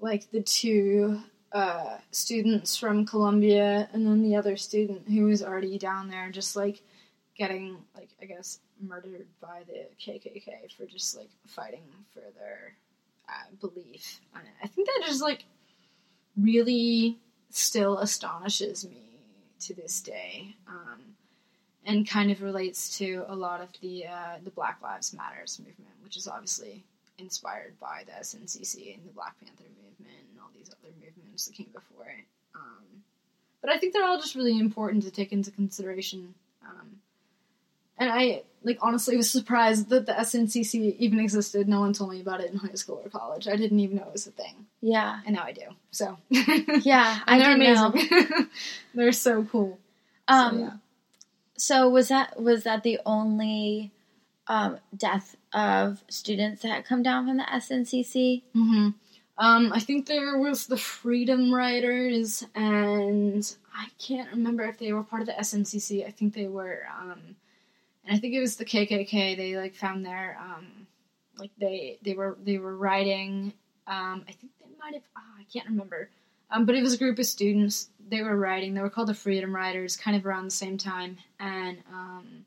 like 0.00 0.28
the 0.32 0.42
two 0.42 1.20
uh, 1.52 1.98
students 2.10 2.76
from 2.76 3.06
Columbia 3.06 3.88
and 3.92 4.04
then 4.04 4.22
the 4.22 4.34
other 4.34 4.56
student 4.56 5.08
who 5.08 5.26
was 5.26 5.44
already 5.44 5.78
down 5.78 6.10
there, 6.10 6.30
just 6.32 6.56
like 6.56 6.82
getting 7.36 7.76
like 7.94 8.08
I 8.20 8.24
guess 8.24 8.58
murdered 8.82 9.26
by 9.40 9.62
the 9.68 9.86
KKK 10.00 10.72
for 10.76 10.86
just 10.86 11.16
like 11.16 11.30
fighting 11.46 11.84
for 12.12 12.20
their 12.36 12.74
uh, 13.28 13.54
belief. 13.60 14.20
I 14.34 14.66
think 14.66 14.88
that 14.88 15.06
just 15.06 15.22
like 15.22 15.44
really 16.36 17.16
still 17.50 17.98
astonishes 17.98 18.84
me 18.84 19.05
to 19.60 19.74
this 19.74 20.00
day. 20.00 20.54
Um, 20.68 21.16
and 21.86 22.08
kind 22.08 22.32
of 22.32 22.42
relates 22.42 22.98
to 22.98 23.24
a 23.28 23.36
lot 23.36 23.60
of 23.60 23.68
the 23.80 24.06
uh, 24.06 24.38
the 24.42 24.50
Black 24.50 24.78
Lives 24.82 25.14
Matters 25.14 25.60
movement, 25.60 25.94
which 26.02 26.16
is 26.16 26.26
obviously 26.26 26.84
inspired 27.18 27.78
by 27.80 28.02
the 28.04 28.12
SNCC 28.12 28.94
and 28.94 29.06
the 29.06 29.12
Black 29.14 29.38
Panther 29.40 29.64
movement 29.84 30.26
and 30.30 30.40
all 30.40 30.50
these 30.54 30.68
other 30.68 30.92
movements 31.00 31.46
that 31.46 31.54
came 31.54 31.70
before 31.72 32.06
it. 32.06 32.24
Um, 32.54 33.02
but 33.60 33.70
I 33.70 33.78
think 33.78 33.94
they're 33.94 34.04
all 34.04 34.18
just 34.18 34.34
really 34.34 34.58
important 34.58 35.04
to 35.04 35.10
take 35.10 35.32
into 35.32 35.50
consideration. 35.50 36.34
Um, 36.64 36.96
and 37.98 38.10
I 38.10 38.42
like 38.62 38.78
honestly 38.82 39.16
was 39.16 39.30
surprised 39.30 39.88
that 39.90 40.06
the 40.06 40.12
SNCC 40.12 40.96
even 40.98 41.20
existed. 41.20 41.68
No 41.68 41.80
one 41.80 41.92
told 41.92 42.10
me 42.10 42.20
about 42.20 42.40
it 42.40 42.50
in 42.50 42.58
high 42.58 42.74
school 42.74 43.00
or 43.04 43.08
college. 43.08 43.46
I 43.46 43.56
didn't 43.56 43.78
even 43.80 43.96
know 43.96 44.04
it 44.04 44.12
was 44.12 44.26
a 44.26 44.32
thing, 44.32 44.66
Yeah, 44.80 45.20
and 45.24 45.36
now 45.36 45.44
I 45.44 45.52
do. 45.52 45.62
So 45.90 46.18
yeah, 46.30 47.20
I 47.26 47.38
they're 47.38 47.54
amazing. 47.54 48.48
they're 48.94 49.12
so 49.12 49.44
cool. 49.44 49.78
Um, 50.28 50.54
so, 50.54 50.58
yeah. 50.60 50.70
So 51.58 51.88
was 51.88 52.08
that 52.08 52.40
was 52.42 52.64
that 52.64 52.82
the 52.82 52.98
only 53.06 53.92
um, 54.48 54.78
death 54.96 55.36
of 55.52 56.02
students 56.08 56.62
that 56.62 56.68
had 56.68 56.84
come 56.84 57.02
down 57.02 57.26
from 57.26 57.36
the 57.38 57.44
SNCC? 57.44 58.42
hmm 58.52 58.90
Um, 59.38 59.72
I 59.72 59.80
think 59.80 60.06
there 60.06 60.38
was 60.38 60.66
the 60.66 60.76
Freedom 60.76 61.52
Riders, 61.54 62.44
and 62.54 63.56
I 63.74 63.86
can't 63.98 64.30
remember 64.32 64.64
if 64.64 64.78
they 64.78 64.92
were 64.92 65.02
part 65.02 65.22
of 65.22 65.26
the 65.28 65.34
SNCC. 65.34 66.06
I 66.06 66.10
think 66.10 66.34
they 66.34 66.46
were, 66.46 66.82
um, 67.00 67.36
and 68.06 68.16
I 68.16 68.20
think 68.20 68.34
it 68.34 68.40
was 68.40 68.56
the 68.56 68.64
KKK. 68.64 69.36
They 69.36 69.56
like 69.56 69.74
found 69.74 70.04
their, 70.04 70.38
um, 70.40 70.86
like 71.38 71.50
they 71.58 71.98
they 72.02 72.14
were 72.14 72.36
they 72.42 72.58
were 72.58 72.76
riding. 72.76 73.52
Um, 73.86 74.24
I 74.28 74.32
think 74.32 74.52
they 74.60 74.66
might 74.78 74.94
have. 74.94 75.02
ah, 75.16 75.20
I 75.38 75.44
can't 75.52 75.68
remember. 75.68 76.08
Um, 76.50 76.64
but 76.64 76.76
it 76.76 76.82
was 76.82 76.94
a 76.94 76.98
group 76.98 77.18
of 77.18 77.26
students. 77.26 77.88
They 78.08 78.22
were 78.22 78.36
riding. 78.36 78.74
They 78.74 78.80
were 78.80 78.90
called 78.90 79.08
the 79.08 79.14
Freedom 79.14 79.54
Riders, 79.54 79.96
kind 79.96 80.16
of 80.16 80.24
around 80.24 80.44
the 80.44 80.52
same 80.52 80.78
time, 80.78 81.18
and 81.40 81.78
um, 81.92 82.44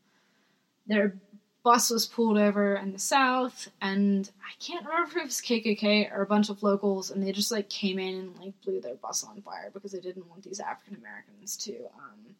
their 0.88 1.16
bus 1.64 1.90
was 1.90 2.06
pulled 2.06 2.38
over 2.38 2.76
in 2.76 2.94
the 2.94 3.00
south, 3.00 3.70
and 3.82 4.30
I 4.42 4.54
can't 4.64 4.86
remember 4.86 5.10
if 5.10 5.18
it 5.18 5.26
was 5.26 5.42
KKK 5.42 6.12
or 6.16 6.22
a 6.22 6.26
bunch 6.26 6.50
of 6.50 6.64
locals, 6.64 7.12
and 7.12 7.22
they 7.22 7.34
just 7.34 7.52
like 7.52 7.70
came 7.70 8.00
in 8.00 8.16
and 8.16 8.40
like 8.40 8.54
blew 8.62 8.80
their 8.80 8.96
bus 8.96 9.24
on 9.24 9.42
fire 9.42 9.70
because 9.74 9.92
they 9.92 10.00
didn't 10.00 10.30
want 10.30 10.44
these 10.44 10.62
African 10.62 10.96
Americans 10.96 11.58
to 11.58 11.76
um, 11.98 12.36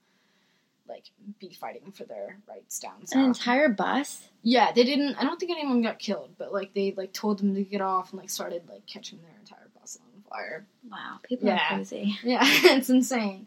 like 0.90 1.06
be 1.40 1.50
fighting 1.54 1.92
for 1.92 2.04
their 2.04 2.38
rights 2.50 2.80
down 2.80 3.06
south. 3.06 3.20
An 3.20 3.26
entire 3.26 3.70
bus? 3.70 4.28
yeah, 4.42 4.72
they 4.74 4.84
didn't. 4.84 5.16
I 5.16 5.24
don't 5.24 5.40
think 5.40 5.52
anyone 5.52 5.82
got 5.82 6.00
killed, 6.00 6.32
but 6.38 6.52
like 6.52 6.74
they 6.74 6.94
like 6.98 7.14
told 7.14 7.40
them 7.40 7.54
to 7.56 7.64
get 7.64 7.82
off 7.82 8.12
and 8.12 8.20
like 8.20 8.30
started 8.30 8.64
like 8.70 8.86
catching 8.88 9.20
their 9.22 9.38
entire 9.40 9.68
bus 9.80 9.98
on 10.02 10.24
fire. 10.30 10.66
Wow, 10.92 11.20
people 11.24 11.48
Yeah. 11.48 11.66
are 11.72 11.76
crazy. 11.76 12.18
Yeah, 12.24 12.40
it's 12.44 12.90
insane. 12.90 13.46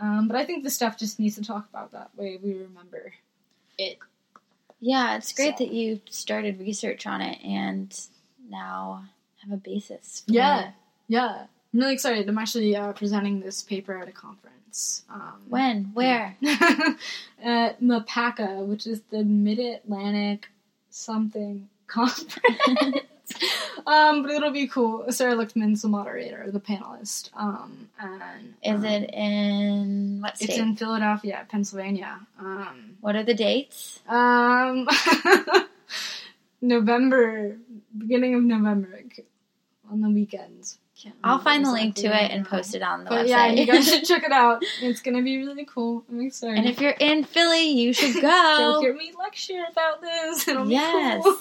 Um, 0.00 0.26
but 0.28 0.36
I 0.36 0.44
think 0.44 0.64
the 0.64 0.70
stuff 0.70 0.98
just 0.98 1.18
needs 1.20 1.36
to 1.36 1.42
talk 1.44 1.68
about 1.70 1.92
that 1.92 2.10
way 2.16 2.38
we 2.42 2.54
remember 2.54 3.12
it. 3.78 3.98
Yeah, 4.80 5.16
it's 5.16 5.32
great 5.32 5.58
So- 5.58 5.64
that 5.64 5.72
you 5.72 6.00
started 6.10 6.58
research 6.58 7.06
on 7.06 7.20
it 7.20 7.38
and 7.44 7.98
now 8.48 9.04
have 9.42 9.52
a 9.52 9.56
basis. 9.56 10.22
for 10.26 10.32
Yeah, 10.32 10.68
it. 10.68 10.74
yeah. 11.08 11.46
I'm 11.72 11.80
really 11.80 11.94
excited. 11.94 12.28
I'm 12.28 12.36
actually 12.38 12.74
uh, 12.76 12.92
presenting 12.92 13.40
this 13.40 13.62
paper 13.62 13.96
at 13.98 14.08
a 14.08 14.12
conference. 14.12 14.56
Um, 15.10 15.42
When? 15.48 15.90
Where? 15.94 16.36
at 17.42 17.80
MAPACA, 17.80 18.66
which 18.66 18.86
is 18.86 19.00
the 19.10 19.24
Mid 19.24 19.58
Atlantic 19.58 20.48
something 20.90 21.68
conference. 21.86 22.36
um, 23.86 24.22
but 24.22 24.30
it'll 24.30 24.50
be 24.50 24.66
cool. 24.66 25.10
Sarah 25.10 25.34
Lichtman's 25.34 25.82
the 25.82 25.88
moderator, 25.88 26.50
the 26.50 26.60
panelist. 26.60 27.30
Um, 27.34 27.88
and 27.98 28.54
Is 28.62 28.76
um, 28.76 28.84
it 28.84 29.10
in 29.14 30.20
what 30.20 30.36
state? 30.36 30.50
It's 30.50 30.58
in 30.58 30.76
Philadelphia, 30.76 31.46
Pennsylvania. 31.48 32.20
Um, 32.38 32.96
what 33.00 33.16
are 33.16 33.24
the 33.24 33.34
dates? 33.34 34.00
um, 34.08 34.88
November, 36.62 37.56
beginning 37.96 38.34
of 38.34 38.42
November, 38.42 39.00
on 39.90 40.00
the 40.00 40.08
weekends. 40.10 40.78
I'll 41.24 41.38
find 41.38 41.64
the 41.64 41.70
link 41.72 41.94
to 41.96 42.06
it 42.06 42.30
and 42.30 42.46
post 42.46 42.74
it 42.74 42.82
on 42.82 43.04
the 43.04 43.10
But 43.10 43.26
website. 43.26 43.28
yeah, 43.28 43.46
you 43.52 43.66
guys 43.66 43.88
should 43.88 44.04
check 44.04 44.22
it 44.24 44.32
out. 44.32 44.62
It's 44.82 45.00
gonna 45.02 45.22
be 45.22 45.38
really 45.38 45.64
cool. 45.64 46.04
I'm 46.10 46.20
excited. 46.20 46.58
and 46.58 46.66
if 46.68 46.80
you're 46.80 46.90
in 46.98 47.24
Philly, 47.24 47.68
you 47.70 47.92
should 47.92 48.20
go. 48.20 48.78
hear 48.82 48.94
me 48.94 49.12
lecture 49.18 49.62
about 49.70 50.00
this. 50.00 50.46
It'll 50.48 50.68
Yes. 50.70 51.22
cool. 51.22 51.36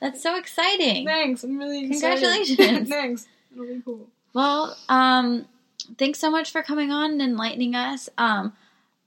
That's 0.00 0.22
so 0.22 0.36
exciting. 0.36 1.06
Thanks. 1.06 1.42
I'm 1.44 1.58
really 1.58 1.86
excited. 1.86 2.20
Congratulations. 2.22 2.88
Thanks. 2.88 3.26
It'll 3.52 3.66
be 3.66 3.80
cool. 3.84 4.06
Well, 4.32 4.76
um, 4.88 5.46
thanks 5.98 6.18
so 6.18 6.30
much 6.30 6.50
for 6.52 6.62
coming 6.62 6.90
on 6.90 7.12
and 7.12 7.22
enlightening 7.22 7.74
us. 7.74 8.08
Um, 8.18 8.52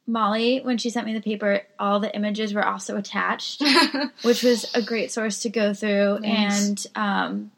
Molly, 0.09 0.59
when 0.61 0.77
she 0.77 0.89
sent 0.89 1.05
me 1.05 1.13
the 1.13 1.21
paper, 1.21 1.61
all 1.77 1.99
the 1.99 2.15
images 2.15 2.53
were 2.53 2.65
also 2.65 2.95
attached, 2.95 3.61
which 4.21 4.41
was 4.41 4.73
a 4.73 4.81
great 4.81 5.11
source 5.11 5.39
to 5.41 5.49
go 5.49 5.73
through 5.73 6.19
Thanks. 6.21 6.85
and 6.85 6.87
um, 6.95 7.51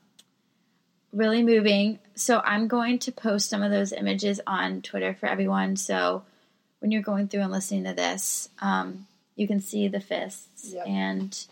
really 1.13 1.43
moving. 1.43 1.99
So 2.15 2.41
I'm 2.43 2.67
going 2.67 2.99
to 2.99 3.11
post 3.11 3.49
some 3.49 3.61
of 3.63 3.71
those 3.71 3.91
images 3.93 4.39
on 4.45 4.81
Twitter 4.81 5.13
for 5.13 5.25
everyone. 5.27 5.75
So 5.75 6.23
when 6.79 6.91
you're 6.91 7.01
going 7.01 7.27
through 7.27 7.41
and 7.41 7.51
listening 7.51 7.83
to 7.85 7.93
this, 7.93 8.49
um, 8.59 9.07
you 9.35 9.47
can 9.47 9.61
see 9.61 9.87
the 9.87 9.99
fists 9.99 10.71
Yep. 10.73 10.87
and. 10.87 11.45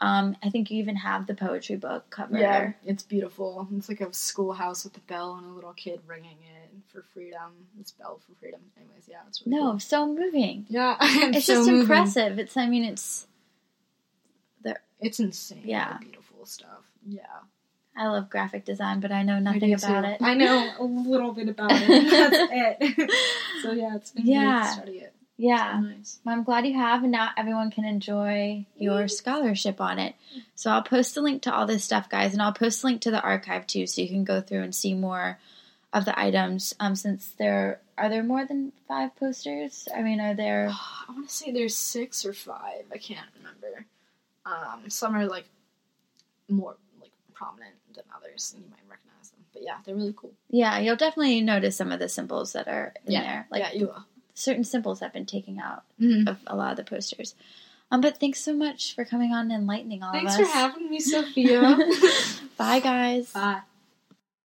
Um, 0.00 0.36
I 0.42 0.50
think 0.50 0.70
you 0.72 0.80
even 0.80 0.96
have 0.96 1.28
the 1.28 1.34
poetry 1.34 1.76
book 1.76 2.10
cover. 2.10 2.36
yeah, 2.36 2.72
it's 2.84 3.04
beautiful. 3.04 3.68
It's 3.76 3.88
like 3.88 4.00
a 4.00 4.12
schoolhouse 4.12 4.82
with 4.84 4.96
a 4.96 5.00
bell 5.00 5.36
and 5.36 5.46
a 5.46 5.54
little 5.54 5.72
kid 5.72 6.00
ringing 6.06 6.36
it 6.42 6.70
for 6.92 7.02
freedom. 7.14 7.52
This 7.78 7.92
bell 7.92 8.20
for 8.26 8.34
freedom. 8.40 8.60
Anyways, 8.76 9.04
yeah, 9.08 9.20
it's 9.28 9.46
really 9.46 9.56
No, 9.56 9.70
cool. 9.70 9.80
so 9.80 10.06
moving. 10.12 10.66
Yeah, 10.68 10.96
It's 11.00 11.46
so 11.46 11.54
just 11.54 11.66
moving. 11.68 11.80
impressive. 11.82 12.38
It's 12.40 12.56
I 12.56 12.66
mean 12.66 12.84
it's 12.84 13.28
It's 15.00 15.20
insane. 15.20 15.62
Yeah. 15.64 15.98
the 15.98 16.04
beautiful 16.06 16.44
stuff. 16.44 16.84
Yeah, 17.06 17.22
I 17.96 18.08
love 18.08 18.28
graphic 18.30 18.64
design, 18.64 19.00
but 19.00 19.12
I 19.12 19.22
know 19.22 19.38
nothing 19.38 19.60
do 19.60 19.74
about 19.74 20.02
too. 20.04 20.10
it. 20.10 20.18
I 20.20 20.34
know 20.34 20.72
a 20.78 20.84
little 20.84 21.32
bit 21.32 21.48
about 21.48 21.70
it. 21.72 21.88
That's 22.10 22.36
it. 22.80 23.10
so 23.62 23.72
yeah, 23.72 23.94
it's 23.96 24.10
been 24.10 24.26
Yeah. 24.26 24.60
great 24.60 24.66
to 24.68 24.72
study 24.74 24.98
it. 24.98 25.14
Yeah. 25.36 25.80
Nice. 25.82 26.20
Well, 26.24 26.34
I'm 26.36 26.44
glad 26.44 26.66
you 26.66 26.74
have, 26.74 27.02
and 27.02 27.10
now 27.12 27.30
everyone 27.36 27.70
can 27.70 27.84
enjoy 27.84 28.66
your 28.76 29.08
scholarship 29.08 29.80
on 29.80 29.98
it. 29.98 30.14
So 30.54 30.70
I'll 30.70 30.82
post 30.82 31.16
a 31.16 31.20
link 31.20 31.42
to 31.42 31.54
all 31.54 31.66
this 31.66 31.82
stuff, 31.84 32.08
guys, 32.08 32.32
and 32.32 32.42
I'll 32.42 32.52
post 32.52 32.82
a 32.82 32.86
link 32.86 33.00
to 33.02 33.10
the 33.10 33.20
archive 33.20 33.66
too, 33.66 33.86
so 33.86 34.00
you 34.02 34.08
can 34.08 34.24
go 34.24 34.40
through 34.40 34.62
and 34.62 34.74
see 34.74 34.94
more 34.94 35.38
of 35.92 36.04
the 36.04 36.18
items. 36.18 36.74
Um, 36.80 36.94
since 36.96 37.28
there 37.38 37.80
are 37.96 38.08
there 38.08 38.22
more 38.24 38.44
than 38.44 38.72
five 38.88 39.14
posters. 39.16 39.86
I 39.96 40.02
mean, 40.02 40.20
are 40.20 40.34
there? 40.34 40.68
I 41.08 41.12
want 41.12 41.28
to 41.28 41.34
say 41.34 41.52
there's 41.52 41.76
six 41.76 42.24
or 42.24 42.32
five. 42.32 42.84
I 42.92 42.98
can't 42.98 43.26
remember. 43.38 43.86
Um, 44.46 44.90
some 44.90 45.16
are 45.16 45.26
like 45.26 45.46
more 46.48 46.76
like 47.00 47.10
prominent 47.32 47.74
than 47.94 48.04
others, 48.16 48.52
and 48.54 48.64
you 48.64 48.70
might 48.70 48.80
recognize 48.88 49.30
them. 49.30 49.40
But 49.52 49.62
yeah, 49.62 49.76
they're 49.84 49.94
really 49.94 50.14
cool. 50.16 50.32
Yeah, 50.50 50.78
you'll 50.78 50.96
definitely 50.96 51.40
notice 51.40 51.76
some 51.76 51.92
of 51.92 51.98
the 51.98 52.08
symbols 52.08 52.52
that 52.52 52.68
are 52.68 52.92
in 53.06 53.12
Yeah. 53.12 53.22
there. 53.22 53.46
Like 53.50 53.60
yeah, 53.62 53.72
you 53.72 53.86
will. 53.86 54.04
certain 54.34 54.64
symbols 54.64 55.00
have 55.00 55.12
been 55.12 55.26
taken 55.26 55.58
out 55.58 55.84
Mhm. 56.00 56.28
of 56.28 56.38
a 56.46 56.56
lot 56.56 56.72
of 56.72 56.76
the 56.78 56.84
posters. 56.84 57.34
Um, 57.90 58.00
but 58.00 58.18
thanks 58.18 58.40
so 58.40 58.52
much 58.54 58.94
for 58.94 59.04
coming 59.04 59.32
on 59.32 59.50
and 59.50 59.52
enlightening 59.62 60.02
all 60.02 60.12
Thanks 60.12 60.34
of 60.34 60.40
us. 60.40 60.46
Thanks 60.46 60.52
for 60.52 60.58
having 60.58 60.90
me, 60.90 60.98
Sophia. 61.00 61.78
Bye, 62.56 62.80
guys. 62.80 63.30
Bye. 63.32 63.60